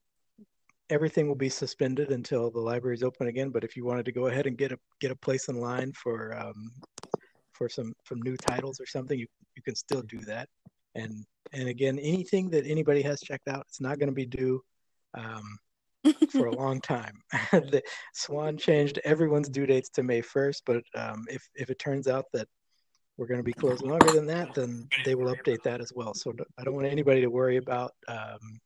everything 0.91 1.29
will 1.29 1.37
be 1.37 1.49
suspended 1.49 2.11
until 2.11 2.51
the 2.51 2.61
library 2.61 2.97
is 2.97 3.03
open 3.03 3.29
again. 3.29 3.51
But 3.51 3.65
if 3.65 3.77
you 3.77 3.85
wanted 3.85 4.05
to 4.07 4.13
go 4.13 4.27
ahead 4.27 4.47
and 4.47 4.57
get 4.57 4.73
a 4.73 4.79
get 5.01 5.11
a 5.11 5.17
place 5.17 5.49
in 5.49 5.61
line 5.61 5.93
for 5.93 6.37
um, 6.37 6.71
for 7.53 7.69
some 7.69 7.93
some 8.07 8.21
new 8.23 8.37
titles 8.37 8.81
or 8.81 8.87
something, 8.87 9.19
you 9.19 9.27
you 9.55 9.63
can 9.63 9.75
still 9.75 10.03
do 10.03 10.19
that. 10.21 10.49
And 10.95 11.25
and 11.53 11.69
again, 11.69 11.99
anything 11.99 12.51
that 12.51 12.67
anybody 12.67 13.03
has 13.03 13.21
checked 13.21 13.49
out, 13.49 13.65
it's 13.69 13.81
not 13.81 13.99
going 13.99 14.09
to 14.09 14.15
be 14.15 14.27
due 14.27 14.61
um, 15.15 15.59
for 16.31 16.47
a 16.47 16.55
long 16.55 16.81
time. 16.97 17.15
the 17.53 17.83
Swan 18.15 18.57
changed 18.57 18.99
everyone's 19.05 19.49
due 19.49 19.67
dates 19.67 19.89
to 19.91 20.03
May 20.03 20.23
1st, 20.23 20.63
but 20.67 20.83
um, 20.95 21.25
if 21.29 21.47
if 21.55 21.71
it 21.71 21.79
turns 21.79 22.09
out 22.09 22.25
that 22.33 22.49
we're 23.17 23.27
going 23.27 23.41
to 23.41 23.45
be 23.45 23.53
closed 23.53 23.83
longer 23.83 24.11
than 24.13 24.27
that, 24.27 24.55
then 24.55 24.89
they 25.05 25.15
will 25.15 25.35
update 25.35 25.63
that 25.63 25.81
as 25.81 25.93
well. 25.95 26.13
So 26.15 26.35
I 26.59 26.65
don't 26.65 26.75
want 26.75 26.87
anybody 26.87 27.23
to 27.23 27.29
worry 27.29 27.57
about 27.57 27.93
um, 28.09 28.61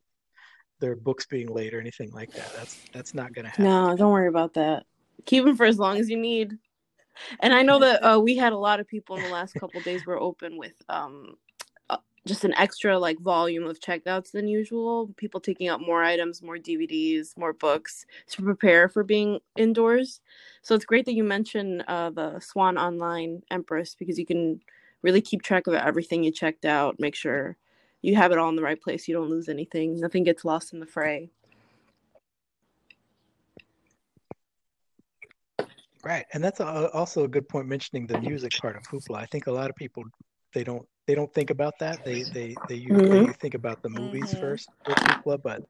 their 0.80 0.96
books 0.96 1.26
being 1.26 1.48
late 1.48 1.72
or 1.72 1.80
anything 1.80 2.10
like 2.10 2.32
that. 2.32 2.52
That's 2.56 2.80
that's 2.92 3.14
not 3.14 3.32
going 3.32 3.44
to 3.44 3.50
happen. 3.50 3.64
No, 3.64 3.94
don't 3.96 4.12
worry 4.12 4.28
about 4.28 4.54
that. 4.54 4.84
Keep 5.26 5.44
them 5.44 5.56
for 5.56 5.66
as 5.66 5.78
long 5.78 5.98
as 5.98 6.10
you 6.10 6.16
need. 6.16 6.58
And 7.40 7.52
I 7.52 7.62
know 7.62 7.78
that 7.80 8.02
uh, 8.02 8.18
we 8.18 8.36
had 8.36 8.52
a 8.52 8.58
lot 8.58 8.80
of 8.80 8.88
people 8.88 9.16
in 9.16 9.22
the 9.22 9.28
last 9.28 9.54
couple 9.54 9.80
days 9.82 10.06
were 10.06 10.18
open 10.18 10.56
with 10.56 10.72
um, 10.88 11.34
just 12.26 12.44
an 12.44 12.54
extra 12.54 12.98
like 12.98 13.18
volume 13.18 13.64
of 13.64 13.80
checkouts 13.80 14.32
than 14.32 14.46
usual. 14.46 15.08
People 15.16 15.40
taking 15.40 15.68
out 15.68 15.80
more 15.80 16.02
items, 16.02 16.42
more 16.42 16.56
DVDs, 16.56 17.36
more 17.36 17.52
books 17.52 18.04
to 18.28 18.42
prepare 18.42 18.88
for 18.88 19.02
being 19.02 19.40
indoors. 19.56 20.20
So 20.62 20.74
it's 20.74 20.84
great 20.84 21.06
that 21.06 21.14
you 21.14 21.24
mentioned 21.24 21.84
uh, 21.88 22.10
the 22.10 22.38
Swan 22.40 22.76
Online 22.76 23.42
Empress 23.50 23.94
because 23.94 24.18
you 24.18 24.26
can 24.26 24.60
really 25.02 25.22
keep 25.22 25.42
track 25.42 25.66
of 25.66 25.74
everything 25.74 26.22
you 26.22 26.30
checked 26.30 26.64
out. 26.66 27.00
Make 27.00 27.14
sure 27.14 27.56
you 28.02 28.16
have 28.16 28.32
it 28.32 28.38
all 28.38 28.50
in 28.50 28.56
the 28.56 28.62
right 28.62 28.80
place. 28.80 29.08
You 29.08 29.14
don't 29.14 29.30
lose 29.30 29.48
anything. 29.48 29.98
Nothing 29.98 30.24
gets 30.24 30.44
lost 30.44 30.72
in 30.72 30.80
the 30.80 30.86
fray. 30.86 31.30
Right, 36.02 36.24
and 36.32 36.42
that's 36.42 36.60
also 36.60 37.24
a 37.24 37.28
good 37.28 37.46
point 37.46 37.68
mentioning 37.68 38.06
the 38.06 38.18
music 38.20 38.52
part 38.58 38.76
of 38.76 38.82
Hoopla. 38.84 39.18
I 39.18 39.26
think 39.26 39.48
a 39.48 39.52
lot 39.52 39.68
of 39.68 39.76
people 39.76 40.04
they 40.54 40.64
don't 40.64 40.86
they 41.10 41.16
don't 41.16 41.34
think 41.34 41.50
about 41.50 41.76
that. 41.80 42.04
They 42.04 42.22
they 42.22 42.54
they 42.68 42.76
usually 42.76 43.08
mm-hmm. 43.08 43.32
think 43.32 43.54
about 43.54 43.82
the 43.82 43.88
movies 43.88 44.30
mm-hmm. 44.30 44.40
first 44.40 44.68
with 44.86 44.96
Hoopla, 44.96 45.42
but 45.42 45.62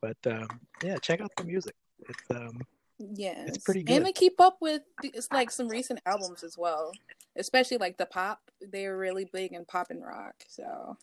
but 0.00 0.16
um, 0.26 0.48
yeah, 0.82 0.96
check 0.96 1.20
out 1.20 1.30
the 1.36 1.44
music. 1.44 1.76
It's 2.08 2.30
um 2.34 2.60
yeah, 2.98 3.44
it's 3.46 3.58
pretty 3.58 3.84
good. 3.84 3.94
And 3.94 4.06
they 4.06 4.12
keep 4.12 4.40
up 4.40 4.56
with 4.60 4.82
it's 5.04 5.30
like 5.30 5.52
some 5.52 5.68
recent 5.68 6.00
albums 6.04 6.42
as 6.42 6.58
well, 6.58 6.90
especially 7.36 7.76
like 7.76 7.96
the 7.96 8.06
pop. 8.06 8.40
They're 8.60 8.98
really 8.98 9.24
big 9.32 9.52
in 9.52 9.64
pop 9.66 9.90
and 9.90 10.04
rock. 10.04 10.34
So 10.48 10.96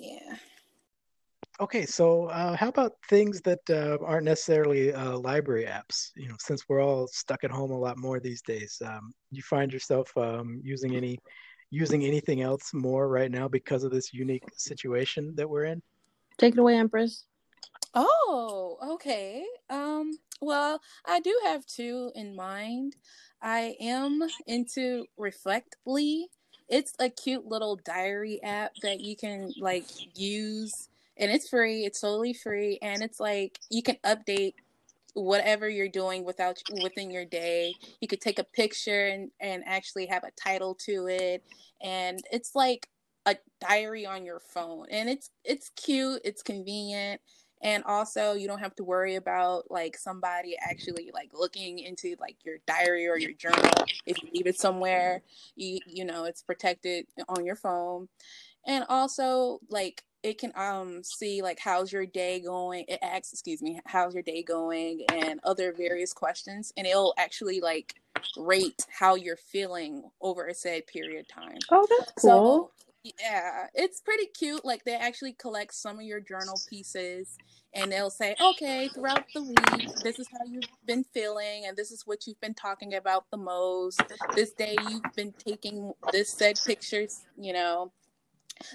yeah. 0.00 0.34
Okay, 1.60 1.86
so 1.86 2.24
uh, 2.26 2.56
how 2.56 2.68
about 2.68 2.94
things 3.08 3.42
that 3.42 3.60
uh, 3.68 3.98
aren't 4.02 4.24
necessarily 4.24 4.92
uh, 4.92 5.18
library 5.18 5.66
apps? 5.66 6.10
You 6.16 6.28
know, 6.28 6.36
since 6.40 6.68
we're 6.68 6.82
all 6.82 7.06
stuck 7.06 7.44
at 7.44 7.50
home 7.52 7.70
a 7.70 7.78
lot 7.78 7.96
more 7.96 8.18
these 8.18 8.42
days, 8.42 8.82
um, 8.84 9.12
you 9.30 9.42
find 9.42 9.70
yourself 9.72 10.10
um, 10.16 10.60
using 10.64 10.96
any 10.96 11.18
using 11.70 12.04
anything 12.04 12.42
else 12.42 12.74
more 12.74 13.08
right 13.08 13.30
now 13.30 13.48
because 13.48 13.84
of 13.84 13.92
this 13.92 14.12
unique 14.12 14.44
situation 14.56 15.34
that 15.36 15.48
we're 15.48 15.64
in? 15.64 15.82
Take 16.38 16.54
it 16.54 16.58
away, 16.58 16.76
Empress. 16.76 17.24
Oh, 17.94 18.78
okay. 18.94 19.44
Um, 19.68 20.18
well, 20.40 20.80
I 21.06 21.20
do 21.20 21.38
have 21.44 21.66
two 21.66 22.10
in 22.14 22.36
mind. 22.36 22.96
I 23.42 23.76
am 23.80 24.22
into 24.46 25.06
Reflectly. 25.16 26.28
It's 26.68 26.92
a 27.00 27.08
cute 27.08 27.46
little 27.46 27.76
diary 27.84 28.40
app 28.42 28.72
that 28.82 29.00
you 29.00 29.16
can 29.16 29.52
like 29.58 29.86
use 30.14 30.88
and 31.16 31.30
it's 31.30 31.48
free. 31.48 31.84
It's 31.84 32.00
totally 32.00 32.32
free 32.32 32.78
and 32.80 33.02
it's 33.02 33.18
like 33.18 33.58
you 33.70 33.82
can 33.82 33.96
update 34.04 34.54
whatever 35.14 35.68
you're 35.68 35.88
doing 35.88 36.24
without 36.24 36.58
within 36.82 37.10
your 37.10 37.24
day 37.24 37.74
you 38.00 38.08
could 38.08 38.20
take 38.20 38.38
a 38.38 38.44
picture 38.44 39.06
and, 39.06 39.30
and 39.40 39.62
actually 39.66 40.06
have 40.06 40.24
a 40.24 40.30
title 40.32 40.74
to 40.74 41.06
it. 41.08 41.44
And 41.82 42.20
it's 42.32 42.54
like 42.54 42.88
a 43.26 43.36
diary 43.60 44.06
on 44.06 44.24
your 44.24 44.40
phone. 44.40 44.86
And 44.90 45.08
it's 45.08 45.30
it's 45.44 45.70
cute 45.76 46.20
it's 46.24 46.42
convenient. 46.42 47.20
And 47.62 47.84
also 47.84 48.32
you 48.32 48.48
don't 48.48 48.60
have 48.60 48.74
to 48.76 48.84
worry 48.84 49.16
about 49.16 49.70
like 49.70 49.96
somebody 49.96 50.56
actually 50.60 51.10
like 51.12 51.30
looking 51.34 51.78
into 51.78 52.16
like 52.18 52.36
your 52.44 52.56
diary 52.66 53.06
or 53.06 53.18
your 53.18 53.32
journal 53.32 53.84
if 54.06 54.22
you 54.22 54.30
leave 54.32 54.46
it 54.46 54.58
somewhere. 54.58 55.22
You 55.56 55.80
you 55.86 56.04
know 56.04 56.24
it's 56.24 56.42
protected 56.42 57.06
on 57.28 57.44
your 57.44 57.56
phone. 57.56 58.08
And 58.66 58.84
also 58.88 59.60
like 59.68 60.02
it 60.22 60.38
can 60.38 60.52
um 60.54 61.02
see 61.02 61.42
like 61.42 61.58
how's 61.58 61.92
your 61.92 62.06
day 62.06 62.40
going 62.40 62.84
it 62.88 62.98
asks 63.02 63.32
excuse 63.32 63.62
me 63.62 63.80
how's 63.86 64.14
your 64.14 64.22
day 64.22 64.42
going? 64.42 65.02
and 65.12 65.40
other 65.44 65.72
various 65.72 66.12
questions 66.12 66.72
and 66.76 66.86
it'll 66.86 67.14
actually 67.18 67.60
like 67.60 67.94
rate 68.36 68.84
how 68.90 69.14
you're 69.14 69.36
feeling 69.36 70.02
over 70.20 70.46
a 70.46 70.54
said 70.54 70.86
period 70.86 71.20
of 71.20 71.28
time. 71.28 71.58
Oh 71.70 71.86
that's 71.88 72.12
cool. 72.12 72.70
So, 72.70 72.70
yeah 73.02 73.66
it's 73.74 74.00
pretty 74.02 74.26
cute 74.26 74.62
like 74.62 74.84
they 74.84 74.94
actually 74.94 75.32
collect 75.32 75.72
some 75.72 75.96
of 75.96 76.02
your 76.02 76.20
journal 76.20 76.60
pieces 76.68 77.38
and 77.72 77.90
they'll 77.90 78.10
say 78.10 78.36
okay 78.42 78.88
throughout 78.88 79.24
the 79.34 79.42
week 79.42 79.88
this 80.02 80.18
is 80.18 80.28
how 80.30 80.44
you've 80.46 80.64
been 80.84 81.02
feeling 81.02 81.64
and 81.66 81.78
this 81.78 81.90
is 81.90 82.06
what 82.06 82.26
you've 82.26 82.40
been 82.42 82.52
talking 82.52 82.94
about 82.94 83.24
the 83.30 83.38
most 83.38 84.02
this 84.34 84.52
day 84.52 84.76
you've 84.90 85.02
been 85.16 85.32
taking 85.32 85.94
this 86.12 86.28
said 86.28 86.60
pictures 86.66 87.22
you 87.38 87.54
know? 87.54 87.90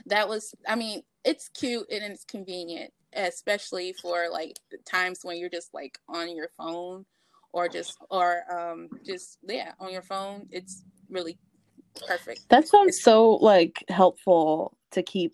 That 0.08 0.28
was 0.28 0.56
i 0.68 0.74
mean 0.74 1.04
it's 1.26 1.50
cute 1.50 1.88
and 1.92 2.04
it's 2.04 2.24
convenient, 2.24 2.94
especially 3.14 3.94
for 3.94 4.28
like 4.32 4.60
times 4.86 5.20
when 5.24 5.38
you're 5.38 5.50
just 5.50 5.74
like 5.74 5.98
on 6.08 6.36
your 6.36 6.50
phone 6.58 7.06
or 7.52 7.68
just 7.68 7.98
or 8.10 8.44
um 8.52 8.90
just 9.06 9.40
yeah 9.48 9.72
on 9.80 9.92
your 9.92 10.04
phone. 10.04 10.48
It's 10.52 10.84
really 11.10 11.38
perfect. 12.08 12.48
That 12.50 12.68
sounds 12.68 12.98
it's- 12.98 13.04
so 13.04 13.34
like 13.36 13.84
helpful 13.90 14.78
to 14.92 15.04
keep 15.04 15.34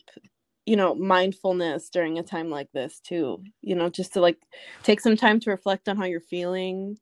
you 0.65 0.75
know 0.75 0.95
mindfulness 0.95 1.89
during 1.89 2.19
a 2.19 2.23
time 2.23 2.49
like 2.49 2.71
this 2.71 2.99
too 2.99 3.43
you 3.61 3.75
know 3.75 3.89
just 3.89 4.13
to 4.13 4.21
like 4.21 4.37
take 4.83 5.01
some 5.01 5.15
time 5.15 5.39
to 5.39 5.49
reflect 5.49 5.89
on 5.89 5.97
how 5.97 6.05
you're 6.05 6.19
feeling 6.21 6.97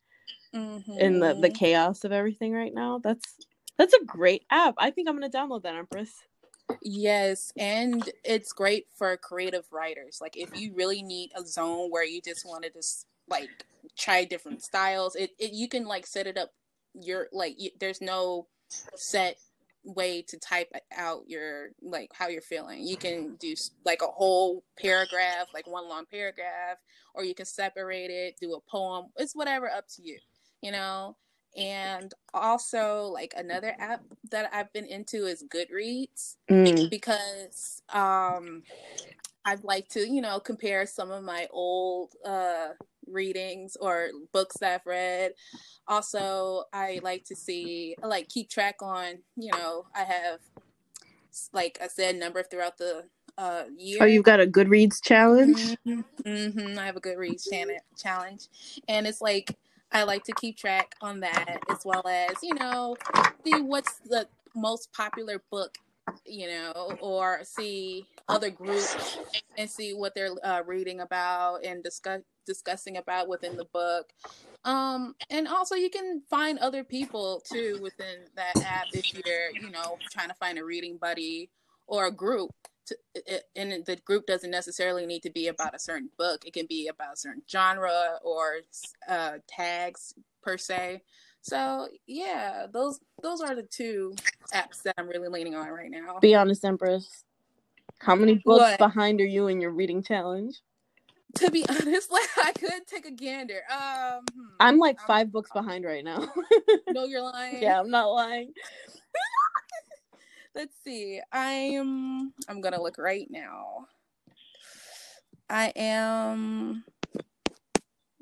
mm-hmm. 0.56 0.92
in 1.00 1.20
the 1.20 1.34
the 1.36 1.50
mm-hmm. 1.50 1.56
chaos 1.56 2.04
of 2.04 2.12
everything 2.12 2.54
right 2.54 2.74
now 2.74 3.00
that's 3.04 3.36
that's 3.78 3.94
a 3.94 4.06
great 4.06 4.44
app 4.50 4.76
i 4.78 4.90
think 4.90 5.10
i'm 5.10 5.16
gonna 5.16 5.30
download 5.30 5.64
that 5.64 5.76
empress 5.76 6.10
Yes, 6.82 7.52
and 7.58 8.10
it's 8.24 8.54
great 8.54 8.88
for 8.96 9.16
creative 9.18 9.66
writers. 9.72 10.20
Like 10.22 10.38
if 10.38 10.50
you 10.60 10.74
really 10.76 11.02
need 11.02 11.32
a 11.36 11.46
zone 11.46 11.90
where 11.90 12.06
you 12.06 12.22
just 12.22 12.46
want 12.46 12.64
to 12.64 12.72
just 12.72 13.06
like 13.30 13.50
try 13.98 14.26
different 14.26 14.64
styles, 14.64 15.16
it, 15.16 15.32
it 15.40 15.52
you 15.52 15.68
can 15.68 15.86
like 15.86 16.06
set 16.06 16.28
it 16.28 16.38
up. 16.38 16.52
Your 16.94 17.28
like 17.32 17.56
you, 17.58 17.70
there's 17.80 18.02
no 18.02 18.48
set 18.96 19.38
way 19.84 20.22
to 20.24 20.38
type 20.38 20.72
out 20.96 21.24
your 21.28 21.70
like 21.82 22.12
how 22.14 22.28
you're 22.28 22.42
feeling. 22.42 22.86
You 22.86 22.98
can 22.98 23.36
do 23.40 23.54
like 23.86 24.02
a 24.02 24.08
whole 24.08 24.64
paragraph, 24.80 25.48
like 25.54 25.68
one 25.68 25.88
long 25.88 26.06
paragraph, 26.12 26.78
or 27.14 27.24
you 27.24 27.36
can 27.36 27.46
separate 27.46 28.10
it, 28.10 28.36
do 28.40 28.54
a 28.54 28.72
poem. 28.72 29.08
It's 29.18 29.36
whatever 29.36 29.70
up 29.70 29.86
to 29.96 30.02
you, 30.02 30.18
you 30.62 30.72
know. 30.72 31.16
And 31.58 32.14
also 32.34 33.04
like 33.06 33.34
another 33.38 33.76
app 33.80 34.02
that 34.32 34.50
I've 34.54 34.72
been 34.74 34.86
into 34.86 35.26
is 35.26 35.44
Goodreads 35.44 36.36
Mm. 36.50 36.90
because 36.90 37.82
um 37.90 38.64
I'd 39.46 39.64
like 39.64 39.88
to, 39.90 40.02
you 40.08 40.22
know, 40.22 40.40
compare 40.40 40.86
some 40.86 41.12
of 41.12 41.24
my 41.24 41.48
old 41.52 42.14
uh 42.26 42.70
readings 43.08 43.76
or 43.78 44.10
books 44.34 44.58
that 44.60 44.76
I've 44.82 44.86
read. 44.86 45.34
Also, 45.88 46.66
I 46.74 47.00
like 47.04 47.26
to 47.26 47.36
see 47.36 47.96
like 48.04 48.30
keep 48.30 48.50
track 48.50 48.78
on, 48.82 49.20
you 49.36 49.52
know, 49.52 49.86
I 49.96 50.04
have 50.04 50.40
like 51.54 51.80
I 51.82 51.88
said 51.88 52.16
number 52.18 52.44
throughout 52.44 52.78
the 52.78 53.06
uh 53.38 53.64
year. 53.78 54.04
Oh, 54.04 54.06
you've 54.06 54.26
got 54.26 54.40
a 54.42 54.46
Goodreads 54.46 55.02
challenge. 55.04 55.78
hmm 55.86 56.78
I 56.78 56.86
have 56.86 56.98
a 56.98 57.02
Goodreads 57.02 57.50
challenge, 57.98 58.48
and 58.88 59.08
it's 59.08 59.22
like 59.22 59.58
I 59.92 60.04
like 60.04 60.24
to 60.26 60.34
keep 60.34 60.58
track 60.58 60.96
on 61.02 61.22
that 61.22 61.60
as 61.70 61.80
well 61.86 62.08
as 62.08 62.36
you 62.44 62.54
know 62.56 62.96
see 63.44 63.62
what's 63.62 64.00
the 64.00 64.28
most 64.56 64.92
popular 64.94 65.42
book, 65.52 65.78
you 66.26 66.48
know, 66.48 66.98
or 67.02 67.42
see 67.44 68.06
other 68.28 68.50
groups 68.50 69.18
and 69.58 69.70
see 69.70 69.94
what 69.94 70.16
they're 70.16 70.34
uh, 70.44 70.62
reading 70.66 71.02
about 71.02 71.64
and 71.64 71.84
discuss 71.84 72.22
discussing 72.46 72.98
about 72.98 73.28
within 73.28 73.58
the 73.58 73.66
book. 73.66 74.12
Um, 74.66 75.14
and 75.30 75.48
also 75.48 75.76
you 75.76 75.90
can 75.90 76.24
find 76.30 76.58
other 76.60 76.84
people 76.84 77.44
too 77.46 77.80
within 77.82 78.26
that 78.36 78.60
app 78.66 78.88
if 78.92 79.14
you're, 79.14 79.52
you 79.54 79.70
know, 79.70 80.00
trying 80.12 80.30
to 80.30 80.34
find 80.34 80.58
a 80.58 80.66
reading 80.66 80.98
buddy 80.98 81.52
or 81.86 82.08
a 82.08 82.12
group. 82.12 82.50
To, 82.90 82.98
it, 83.16 83.44
and 83.56 83.86
the 83.86 83.96
group 83.98 84.26
doesn't 84.28 84.52
necessarily 84.52 85.06
need 85.06 85.24
to 85.24 85.30
be 85.32 85.48
about 85.48 85.74
a 85.76 85.80
certain 85.80 86.10
book. 86.18 86.46
It 86.46 86.54
can 86.54 86.66
be 86.68 86.88
about 86.88 87.14
a 87.14 87.18
certain 87.18 87.42
genre 87.50 88.20
or 88.24 88.58
uh, 89.08 89.38
tags 89.48 90.14
per 90.42 90.58
se. 90.58 91.02
So 91.42 91.88
yeah, 92.06 92.66
those 92.72 93.00
those 93.24 93.42
are 93.42 93.56
the 93.56 93.64
two 93.64 94.14
apps 94.54 94.84
that 94.84 94.96
I'm 94.98 95.08
really 95.08 95.30
leaning 95.30 95.56
on 95.56 95.70
right 95.70 95.90
now. 95.90 96.20
Be 96.20 96.36
honest, 96.36 96.66
Empress. 96.66 97.24
How 98.00 98.16
many 98.16 98.36
books 98.36 98.62
What? 98.62 98.78
behind 98.80 99.20
are 99.22 99.26
you 99.26 99.48
in 99.48 99.60
your 99.62 99.72
reading 99.72 100.04
challenge? 100.04 100.60
To 101.36 101.52
be 101.52 101.66
honest, 101.70 102.12
like 102.12 102.30
I 102.44 102.52
could 102.54 102.88
take 102.88 103.06
a 103.06 103.12
gander. 103.12 103.62
Um, 103.72 104.22
hmm. 104.34 104.48
I'm 104.60 104.78
like 104.80 105.00
five 105.02 105.32
books 105.32 105.52
behind 105.54 105.86
right 105.86 106.04
now. 106.04 106.28
No, 106.92 107.06
you're 107.06 107.22
lying. 107.22 107.62
yeah, 107.62 107.80
I'm 107.80 107.90
not 107.92 108.08
lying. 108.08 108.52
Let's 110.56 110.76
see. 110.84 111.22
I'm 111.32 112.34
I'm 112.48 112.62
gonna 112.62 112.82
look 112.82 112.98
right 112.98 113.28
now. 113.30 113.88
I 115.50 115.72
am. 115.76 116.84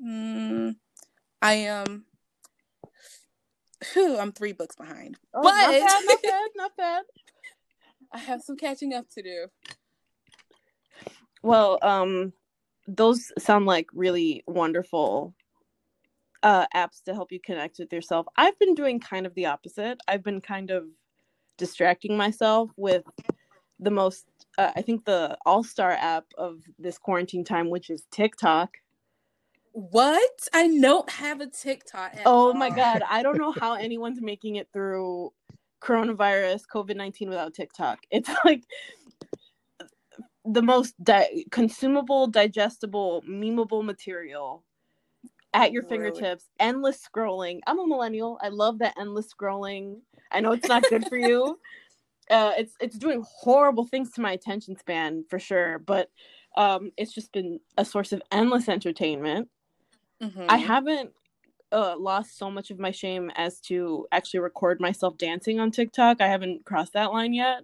Mm, 0.02 0.76
I 1.42 1.52
am. 1.54 2.04
Whew, 3.92 4.18
I'm 4.18 4.32
three 4.32 4.52
books 4.52 4.76
behind, 4.76 5.18
Oh, 5.34 5.42
but 5.42 5.54
not 5.54 5.70
bad, 5.70 6.04
not 6.06 6.22
bad, 6.22 6.50
not 6.56 6.76
bad. 6.76 7.02
I 8.12 8.18
have 8.18 8.42
some 8.42 8.56
catching 8.56 8.92
up 8.94 9.08
to 9.10 9.22
do. 9.22 9.46
Well, 11.42 11.78
um, 11.82 12.32
those 12.86 13.32
sound 13.38 13.66
like 13.66 13.88
really 13.92 14.42
wonderful 14.46 15.34
uh 16.42 16.66
apps 16.74 17.02
to 17.04 17.14
help 17.14 17.32
you 17.32 17.40
connect 17.40 17.78
with 17.78 17.92
yourself. 17.92 18.26
I've 18.36 18.58
been 18.58 18.74
doing 18.74 19.00
kind 19.00 19.26
of 19.26 19.34
the 19.34 19.46
opposite. 19.46 19.98
I've 20.06 20.22
been 20.22 20.40
kind 20.40 20.70
of 20.70 20.84
distracting 21.58 22.16
myself 22.16 22.70
with 22.76 23.04
the 23.78 23.90
most 23.90 24.26
uh, 24.56 24.72
I 24.74 24.82
think 24.82 25.04
the 25.04 25.36
all-star 25.46 25.92
app 25.92 26.24
of 26.36 26.62
this 26.78 26.98
quarantine 26.98 27.44
time, 27.44 27.70
which 27.70 27.90
is 27.90 28.04
TikTok. 28.10 28.70
What? 29.72 30.48
I 30.52 30.76
don't 30.80 31.08
have 31.08 31.40
a 31.40 31.46
TikTok. 31.46 32.16
Oh 32.26 32.52
my 32.52 32.70
god, 32.70 33.02
I 33.08 33.22
don't 33.22 33.38
know 33.38 33.52
how 33.60 33.74
anyone's 33.74 34.20
making 34.20 34.56
it 34.56 34.68
through 34.72 35.32
coronavirus, 35.80 36.62
COVID 36.72 36.96
19 36.96 37.28
without 37.28 37.54
TikTok. 37.54 38.00
It's 38.10 38.30
like 38.44 38.64
the 40.44 40.62
most 40.62 40.94
di- 41.02 41.44
consumable, 41.50 42.26
digestible, 42.26 43.22
memeable 43.28 43.84
material 43.84 44.64
at 45.54 45.72
your 45.72 45.82
Really? 45.84 45.96
fingertips, 45.96 46.48
endless 46.60 47.00
scrolling. 47.06 47.60
I'm 47.66 47.78
a 47.78 47.86
millennial. 47.86 48.38
I 48.42 48.48
love 48.48 48.78
that 48.80 48.94
endless 48.98 49.32
scrolling. 49.32 50.00
I 50.30 50.40
know 50.40 50.52
it's 50.52 50.68
not 50.68 50.84
good 50.88 51.06
for 51.08 51.18
you. 51.18 51.58
Uh, 52.30 52.52
it's 52.58 52.74
it's 52.78 52.98
doing 52.98 53.24
horrible 53.26 53.86
things 53.86 54.10
to 54.12 54.20
my 54.20 54.32
attention 54.32 54.76
span 54.76 55.24
for 55.30 55.38
sure, 55.38 55.78
but 55.78 56.10
um, 56.58 56.90
it's 56.98 57.14
just 57.14 57.32
been 57.32 57.58
a 57.78 57.86
source 57.86 58.12
of 58.12 58.20
endless 58.30 58.68
entertainment. 58.68 59.48
Mhm. 60.22 60.44
I 60.46 60.58
haven't 60.58 61.12
uh, 61.72 61.96
lost 61.98 62.36
so 62.36 62.50
much 62.50 62.70
of 62.70 62.78
my 62.78 62.90
shame 62.90 63.30
as 63.34 63.60
to 63.60 64.06
actually 64.12 64.40
record 64.40 64.78
myself 64.78 65.16
dancing 65.16 65.58
on 65.58 65.70
TikTok. 65.70 66.20
I 66.20 66.28
haven't 66.28 66.66
crossed 66.66 66.92
that 66.92 67.12
line 67.12 67.32
yet, 67.32 67.62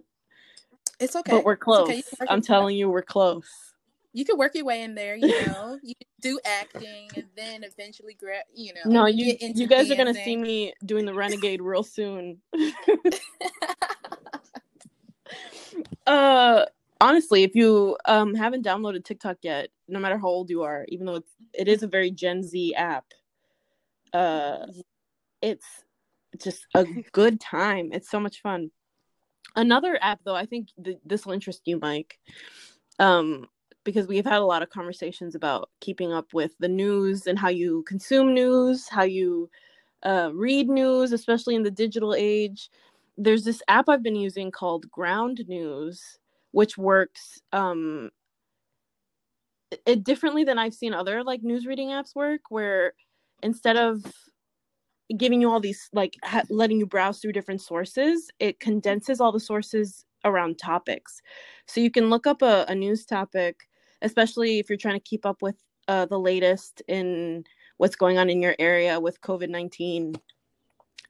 It's 0.99 1.15
okay. 1.15 1.31
but 1.33 1.45
we're 1.45 1.57
close. 1.57 1.89
okay. 1.89 1.97
You 1.97 2.03
can 2.03 2.17
work 2.21 2.29
I'm 2.31 2.41
telling 2.41 2.75
you, 2.75 2.89
we're 2.89 3.03
close. 3.03 3.64
You 4.15 4.23
can 4.23 4.37
work 4.37 4.55
your 4.55 4.63
way 4.65 4.81
in 4.81 4.95
there. 4.95 5.15
You 5.15 5.27
know, 5.45 5.77
you 5.83 5.93
can 5.99 6.07
do 6.21 6.39
acting 6.45 7.09
and 7.17 7.27
then 7.35 7.63
eventually 7.63 8.13
grab. 8.13 8.45
You 8.53 8.73
know, 8.73 8.81
No, 8.85 9.05
you 9.07 9.25
get 9.25 9.41
into 9.41 9.59
you 9.59 9.67
guys 9.67 9.91
are 9.91 9.95
gonna 9.95 10.13
see 10.13 10.37
me 10.37 10.73
doing 10.85 11.05
the 11.05 11.13
renegade 11.13 11.61
real 11.61 11.83
soon. 11.83 12.41
uh, 16.07 16.65
honestly, 17.01 17.43
if 17.43 17.55
you 17.55 17.97
um 18.05 18.33
haven't 18.33 18.65
downloaded 18.65 19.03
TikTok 19.03 19.37
yet, 19.41 19.67
no 19.89 19.99
matter 19.99 20.17
how 20.17 20.27
old 20.27 20.49
you 20.49 20.63
are, 20.63 20.85
even 20.87 21.05
though 21.05 21.15
it's 21.15 21.31
it 21.53 21.67
is 21.67 21.83
a 21.83 21.87
very 21.87 22.09
Gen 22.09 22.41
Z 22.41 22.73
app, 22.75 23.03
uh, 24.13 24.65
it's 25.41 25.67
just 26.41 26.65
a 26.73 26.85
good 27.11 27.41
time. 27.41 27.89
It's 27.91 28.09
so 28.09 28.21
much 28.21 28.41
fun. 28.41 28.71
Another 29.57 29.97
app, 30.01 30.19
though, 30.25 30.35
I 30.35 30.45
think 30.45 30.69
th- 30.83 30.97
this 31.05 31.25
will 31.25 31.33
interest 31.33 31.61
you, 31.65 31.79
Mike, 31.79 32.17
um, 32.99 33.47
because 33.85 34.07
we've 34.07 34.25
had 34.25 34.41
a 34.41 34.45
lot 34.45 34.61
of 34.61 34.69
conversations 34.69 35.35
about 35.35 35.69
keeping 35.79 36.11
up 36.11 36.33
with 36.33 36.51
the 36.59 36.67
news 36.67 37.27
and 37.27 37.39
how 37.39 37.47
you 37.49 37.83
consume 37.87 38.33
news, 38.33 38.89
how 38.89 39.03
you 39.03 39.49
uh, 40.03 40.31
read 40.33 40.67
news, 40.67 41.13
especially 41.13 41.55
in 41.55 41.63
the 41.63 41.71
digital 41.71 42.13
age. 42.13 42.69
There's 43.17 43.45
this 43.45 43.61
app 43.69 43.87
I've 43.87 44.03
been 44.03 44.15
using 44.15 44.51
called 44.51 44.91
Ground 44.91 45.41
News, 45.47 46.19
which 46.51 46.77
works 46.77 47.41
um, 47.53 48.11
it 49.85 50.03
differently 50.03 50.43
than 50.43 50.59
I've 50.59 50.73
seen 50.73 50.93
other 50.93 51.23
like 51.23 51.43
news 51.43 51.65
reading 51.65 51.89
apps 51.89 52.15
work, 52.15 52.41
where 52.49 52.93
instead 53.41 53.77
of 53.77 54.03
giving 55.17 55.41
you 55.41 55.49
all 55.49 55.59
these 55.59 55.89
like 55.93 56.15
ha- 56.23 56.43
letting 56.49 56.79
you 56.79 56.85
browse 56.85 57.19
through 57.19 57.31
different 57.31 57.61
sources 57.61 58.29
it 58.39 58.59
condenses 58.59 59.21
all 59.21 59.31
the 59.31 59.39
sources 59.39 60.05
around 60.23 60.57
topics 60.57 61.21
so 61.67 61.79
you 61.79 61.91
can 61.91 62.09
look 62.09 62.25
up 62.25 62.41
a, 62.41 62.65
a 62.67 62.75
news 62.75 63.05
topic 63.05 63.67
especially 64.05 64.59
if 64.59 64.69
you're 64.69 64.77
trying 64.77 64.95
to 64.95 65.09
keep 65.09 65.25
up 65.25 65.41
with 65.41 65.55
uh, 65.87 66.05
the 66.05 66.19
latest 66.19 66.81
in 66.87 67.43
what's 67.77 67.95
going 67.95 68.17
on 68.17 68.29
in 68.29 68.41
your 68.41 68.55
area 68.57 68.99
with 68.99 69.19
covid-19 69.21 70.15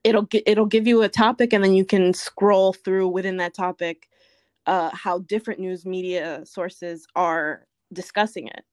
it'll 0.06 0.28
it'll 0.46 0.68
give 0.68 0.88
you 0.88 1.02
a 1.02 1.10
topic 1.10 1.52
and 1.52 1.64
then 1.64 1.74
you 1.74 1.84
can 1.84 2.14
scroll 2.14 2.72
through 2.72 3.08
within 3.08 3.38
that 3.38 3.56
topic 3.56 4.08
uh, 4.68 4.90
how 4.94 5.20
different 5.20 5.60
news 5.60 5.86
media 5.86 6.42
sources 6.46 7.08
are 7.16 7.66
discussing 7.92 8.48
it. 8.48 8.64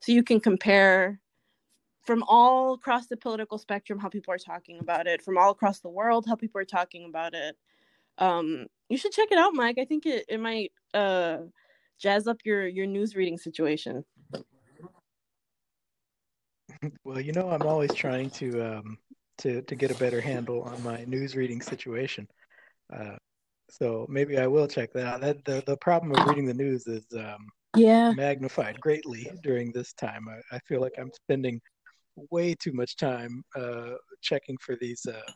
So 0.00 0.12
you 0.12 0.22
can 0.22 0.40
compare 0.40 1.20
from 2.02 2.24
all 2.26 2.74
across 2.74 3.06
the 3.06 3.16
political 3.16 3.58
spectrum 3.58 3.98
how 3.98 4.08
people 4.08 4.32
are 4.32 4.38
talking 4.38 4.78
about 4.80 5.06
it 5.06 5.22
from 5.22 5.36
all 5.36 5.50
across 5.50 5.80
the 5.80 5.90
world 5.90 6.24
how 6.26 6.34
people 6.34 6.60
are 6.60 6.64
talking 6.64 7.04
about 7.04 7.34
it. 7.34 7.56
Um 8.18 8.66
you 8.88 8.96
should 8.96 9.12
check 9.12 9.28
it 9.32 9.38
out 9.38 9.54
mike. 9.54 9.78
I 9.78 9.84
think 9.84 10.06
it, 10.06 10.24
it 10.28 10.40
might 10.40 10.72
uh 10.94 11.38
jazz 12.00 12.26
up 12.26 12.38
your 12.44 12.66
your 12.66 12.86
news 12.86 13.14
reading 13.14 13.38
situation 13.38 14.04
Well, 17.04 17.20
you 17.20 17.32
know, 17.32 17.50
I'm 17.50 17.66
always 17.66 17.92
trying 17.94 18.30
to 18.30 18.78
um, 18.78 18.98
to 19.38 19.62
to 19.62 19.74
get 19.74 19.90
a 19.90 19.94
better 19.94 20.20
handle 20.20 20.62
on 20.62 20.82
my 20.82 21.04
news 21.04 21.36
reading 21.36 21.60
situation. 21.60 22.26
Uh, 22.92 23.16
so 23.68 24.06
maybe 24.08 24.38
I 24.38 24.46
will 24.46 24.66
check 24.66 24.92
that 24.94 25.06
out. 25.06 25.20
That 25.20 25.44
the, 25.44 25.62
the 25.66 25.76
problem 25.76 26.12
of 26.12 26.26
reading 26.26 26.46
the 26.46 26.54
news 26.54 26.86
is 26.86 27.04
um, 27.16 27.46
yeah 27.76 28.12
magnified 28.12 28.80
greatly 28.80 29.30
during 29.42 29.72
this 29.72 29.92
time. 29.92 30.26
I, 30.28 30.56
I 30.56 30.58
feel 30.60 30.80
like 30.80 30.94
I'm 30.98 31.10
spending 31.12 31.60
way 32.30 32.54
too 32.54 32.72
much 32.72 32.96
time 32.96 33.42
uh, 33.56 33.94
checking 34.22 34.56
for 34.58 34.76
these 34.80 35.04
uh, 35.06 35.32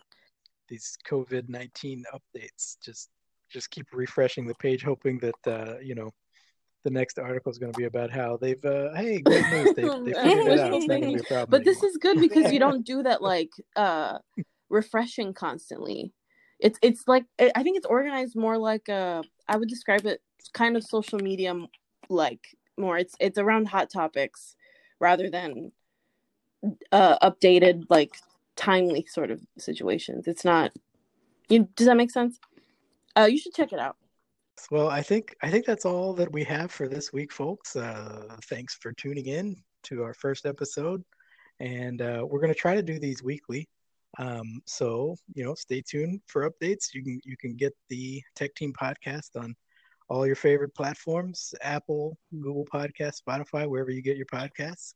these 0.69 0.97
COVID 1.09 1.49
nineteen 1.49 2.05
updates. 2.15 2.77
Just 2.83 3.11
just 3.51 3.71
keep 3.71 3.87
refreshing 3.93 4.47
the 4.47 4.55
page, 4.57 4.83
hoping 4.83 5.19
that 5.19 5.53
uh, 5.53 5.79
you 5.81 5.95
know 5.95 6.11
the 6.85 6.91
next 6.91 7.19
article 7.19 7.51
is 7.51 7.59
going 7.59 7.73
to 7.73 7.77
be 7.79 7.85
about 7.85 8.11
how 8.11 8.37
they've 8.37 8.65
uh, 8.65 8.95
hey 8.95 9.21
great 9.21 9.45
news 9.51 9.75
they 9.75 9.83
they 10.05 10.13
figured 10.13 10.47
it 10.47 10.61
out. 10.61 10.75
It's 10.75 10.87
not 10.87 11.01
going 11.01 11.03
to 11.03 11.09
be 11.09 11.21
a 11.21 11.25
problem. 11.25 11.49
but 11.51 11.65
this 11.65 11.83
is 11.83 11.97
good 11.97 12.21
because 12.21 12.53
you 12.53 12.59
don't 12.59 12.85
do 12.93 13.03
that 13.03 13.23
like 13.23 13.51
uh 13.77 14.19
refreshing 14.71 15.33
constantly 15.33 16.13
it's 16.59 16.79
it's 16.83 17.07
like 17.07 17.25
i 17.41 17.51
I 17.55 17.63
think 17.63 17.77
it's 17.77 17.87
organized 17.87 18.37
more 18.37 18.59
like 18.59 18.89
uh 18.89 19.23
i 19.49 19.57
would 19.57 19.69
describe 19.69 20.07
it 20.07 20.21
kind 20.53 20.77
of 20.77 20.85
social 20.85 21.19
media 21.19 21.55
like 22.09 22.41
more 22.77 22.99
it's 22.99 23.15
it's 23.21 23.39
around 23.39 23.69
hot 23.69 23.91
topics 23.91 24.57
rather 25.01 25.31
than 25.31 25.73
uh 26.93 27.19
updated 27.29 27.85
like 27.89 28.15
timely 28.57 29.07
sort 29.09 29.31
of 29.31 29.41
situations. 29.59 30.27
It's 30.27 30.45
not. 30.45 30.73
You, 31.49 31.69
does 31.77 31.87
that 31.87 31.97
make 31.97 32.11
sense? 32.11 32.39
Uh, 33.17 33.29
you 33.31 33.39
should 33.39 33.55
check 33.55 33.73
it 33.73 33.79
out. 33.79 33.97
Well, 34.71 34.89
I 34.89 35.03
think 35.03 35.35
I 35.43 35.51
think 35.51 35.67
that's 35.67 35.85
all 35.85 36.15
that 36.15 36.33
we 36.33 36.45
have 36.45 36.71
for 36.71 36.89
this 36.89 37.13
week, 37.13 37.33
folks. 37.33 37.77
Uh, 37.77 38.37
thanks 38.45 38.75
for 38.75 38.93
tuning 38.93 39.27
in 39.27 39.57
to 39.85 40.03
our 40.03 40.15
first 40.15 40.47
episode, 40.47 41.03
and 41.61 42.01
uh, 42.01 42.25
we're 42.27 42.41
going 42.41 42.53
to 42.53 42.59
try 42.59 42.75
to 42.75 42.83
do 42.83 42.99
these 42.99 43.23
weekly. 43.23 43.69
Um, 44.19 44.63
so 44.65 45.17
you 45.35 45.45
know, 45.45 45.55
stay 45.55 45.83
tuned 45.83 46.21
for 46.27 46.49
updates. 46.49 46.95
You 46.95 47.03
can 47.03 47.21
you 47.25 47.37
can 47.37 47.57
get 47.57 47.75
the 47.89 48.23
Tech 48.35 48.55
Team 48.55 48.73
podcast 48.73 49.37
on 49.37 49.55
all 50.09 50.27
your 50.27 50.37
favorite 50.37 50.75
platforms: 50.75 51.55
Apple, 51.63 52.17
Google 52.33 52.67
Podcast, 52.73 53.21
Spotify, 53.27 53.69
wherever 53.69 53.91
you 53.91 54.03
get 54.03 54.17
your 54.17 54.27
podcasts. 54.27 54.95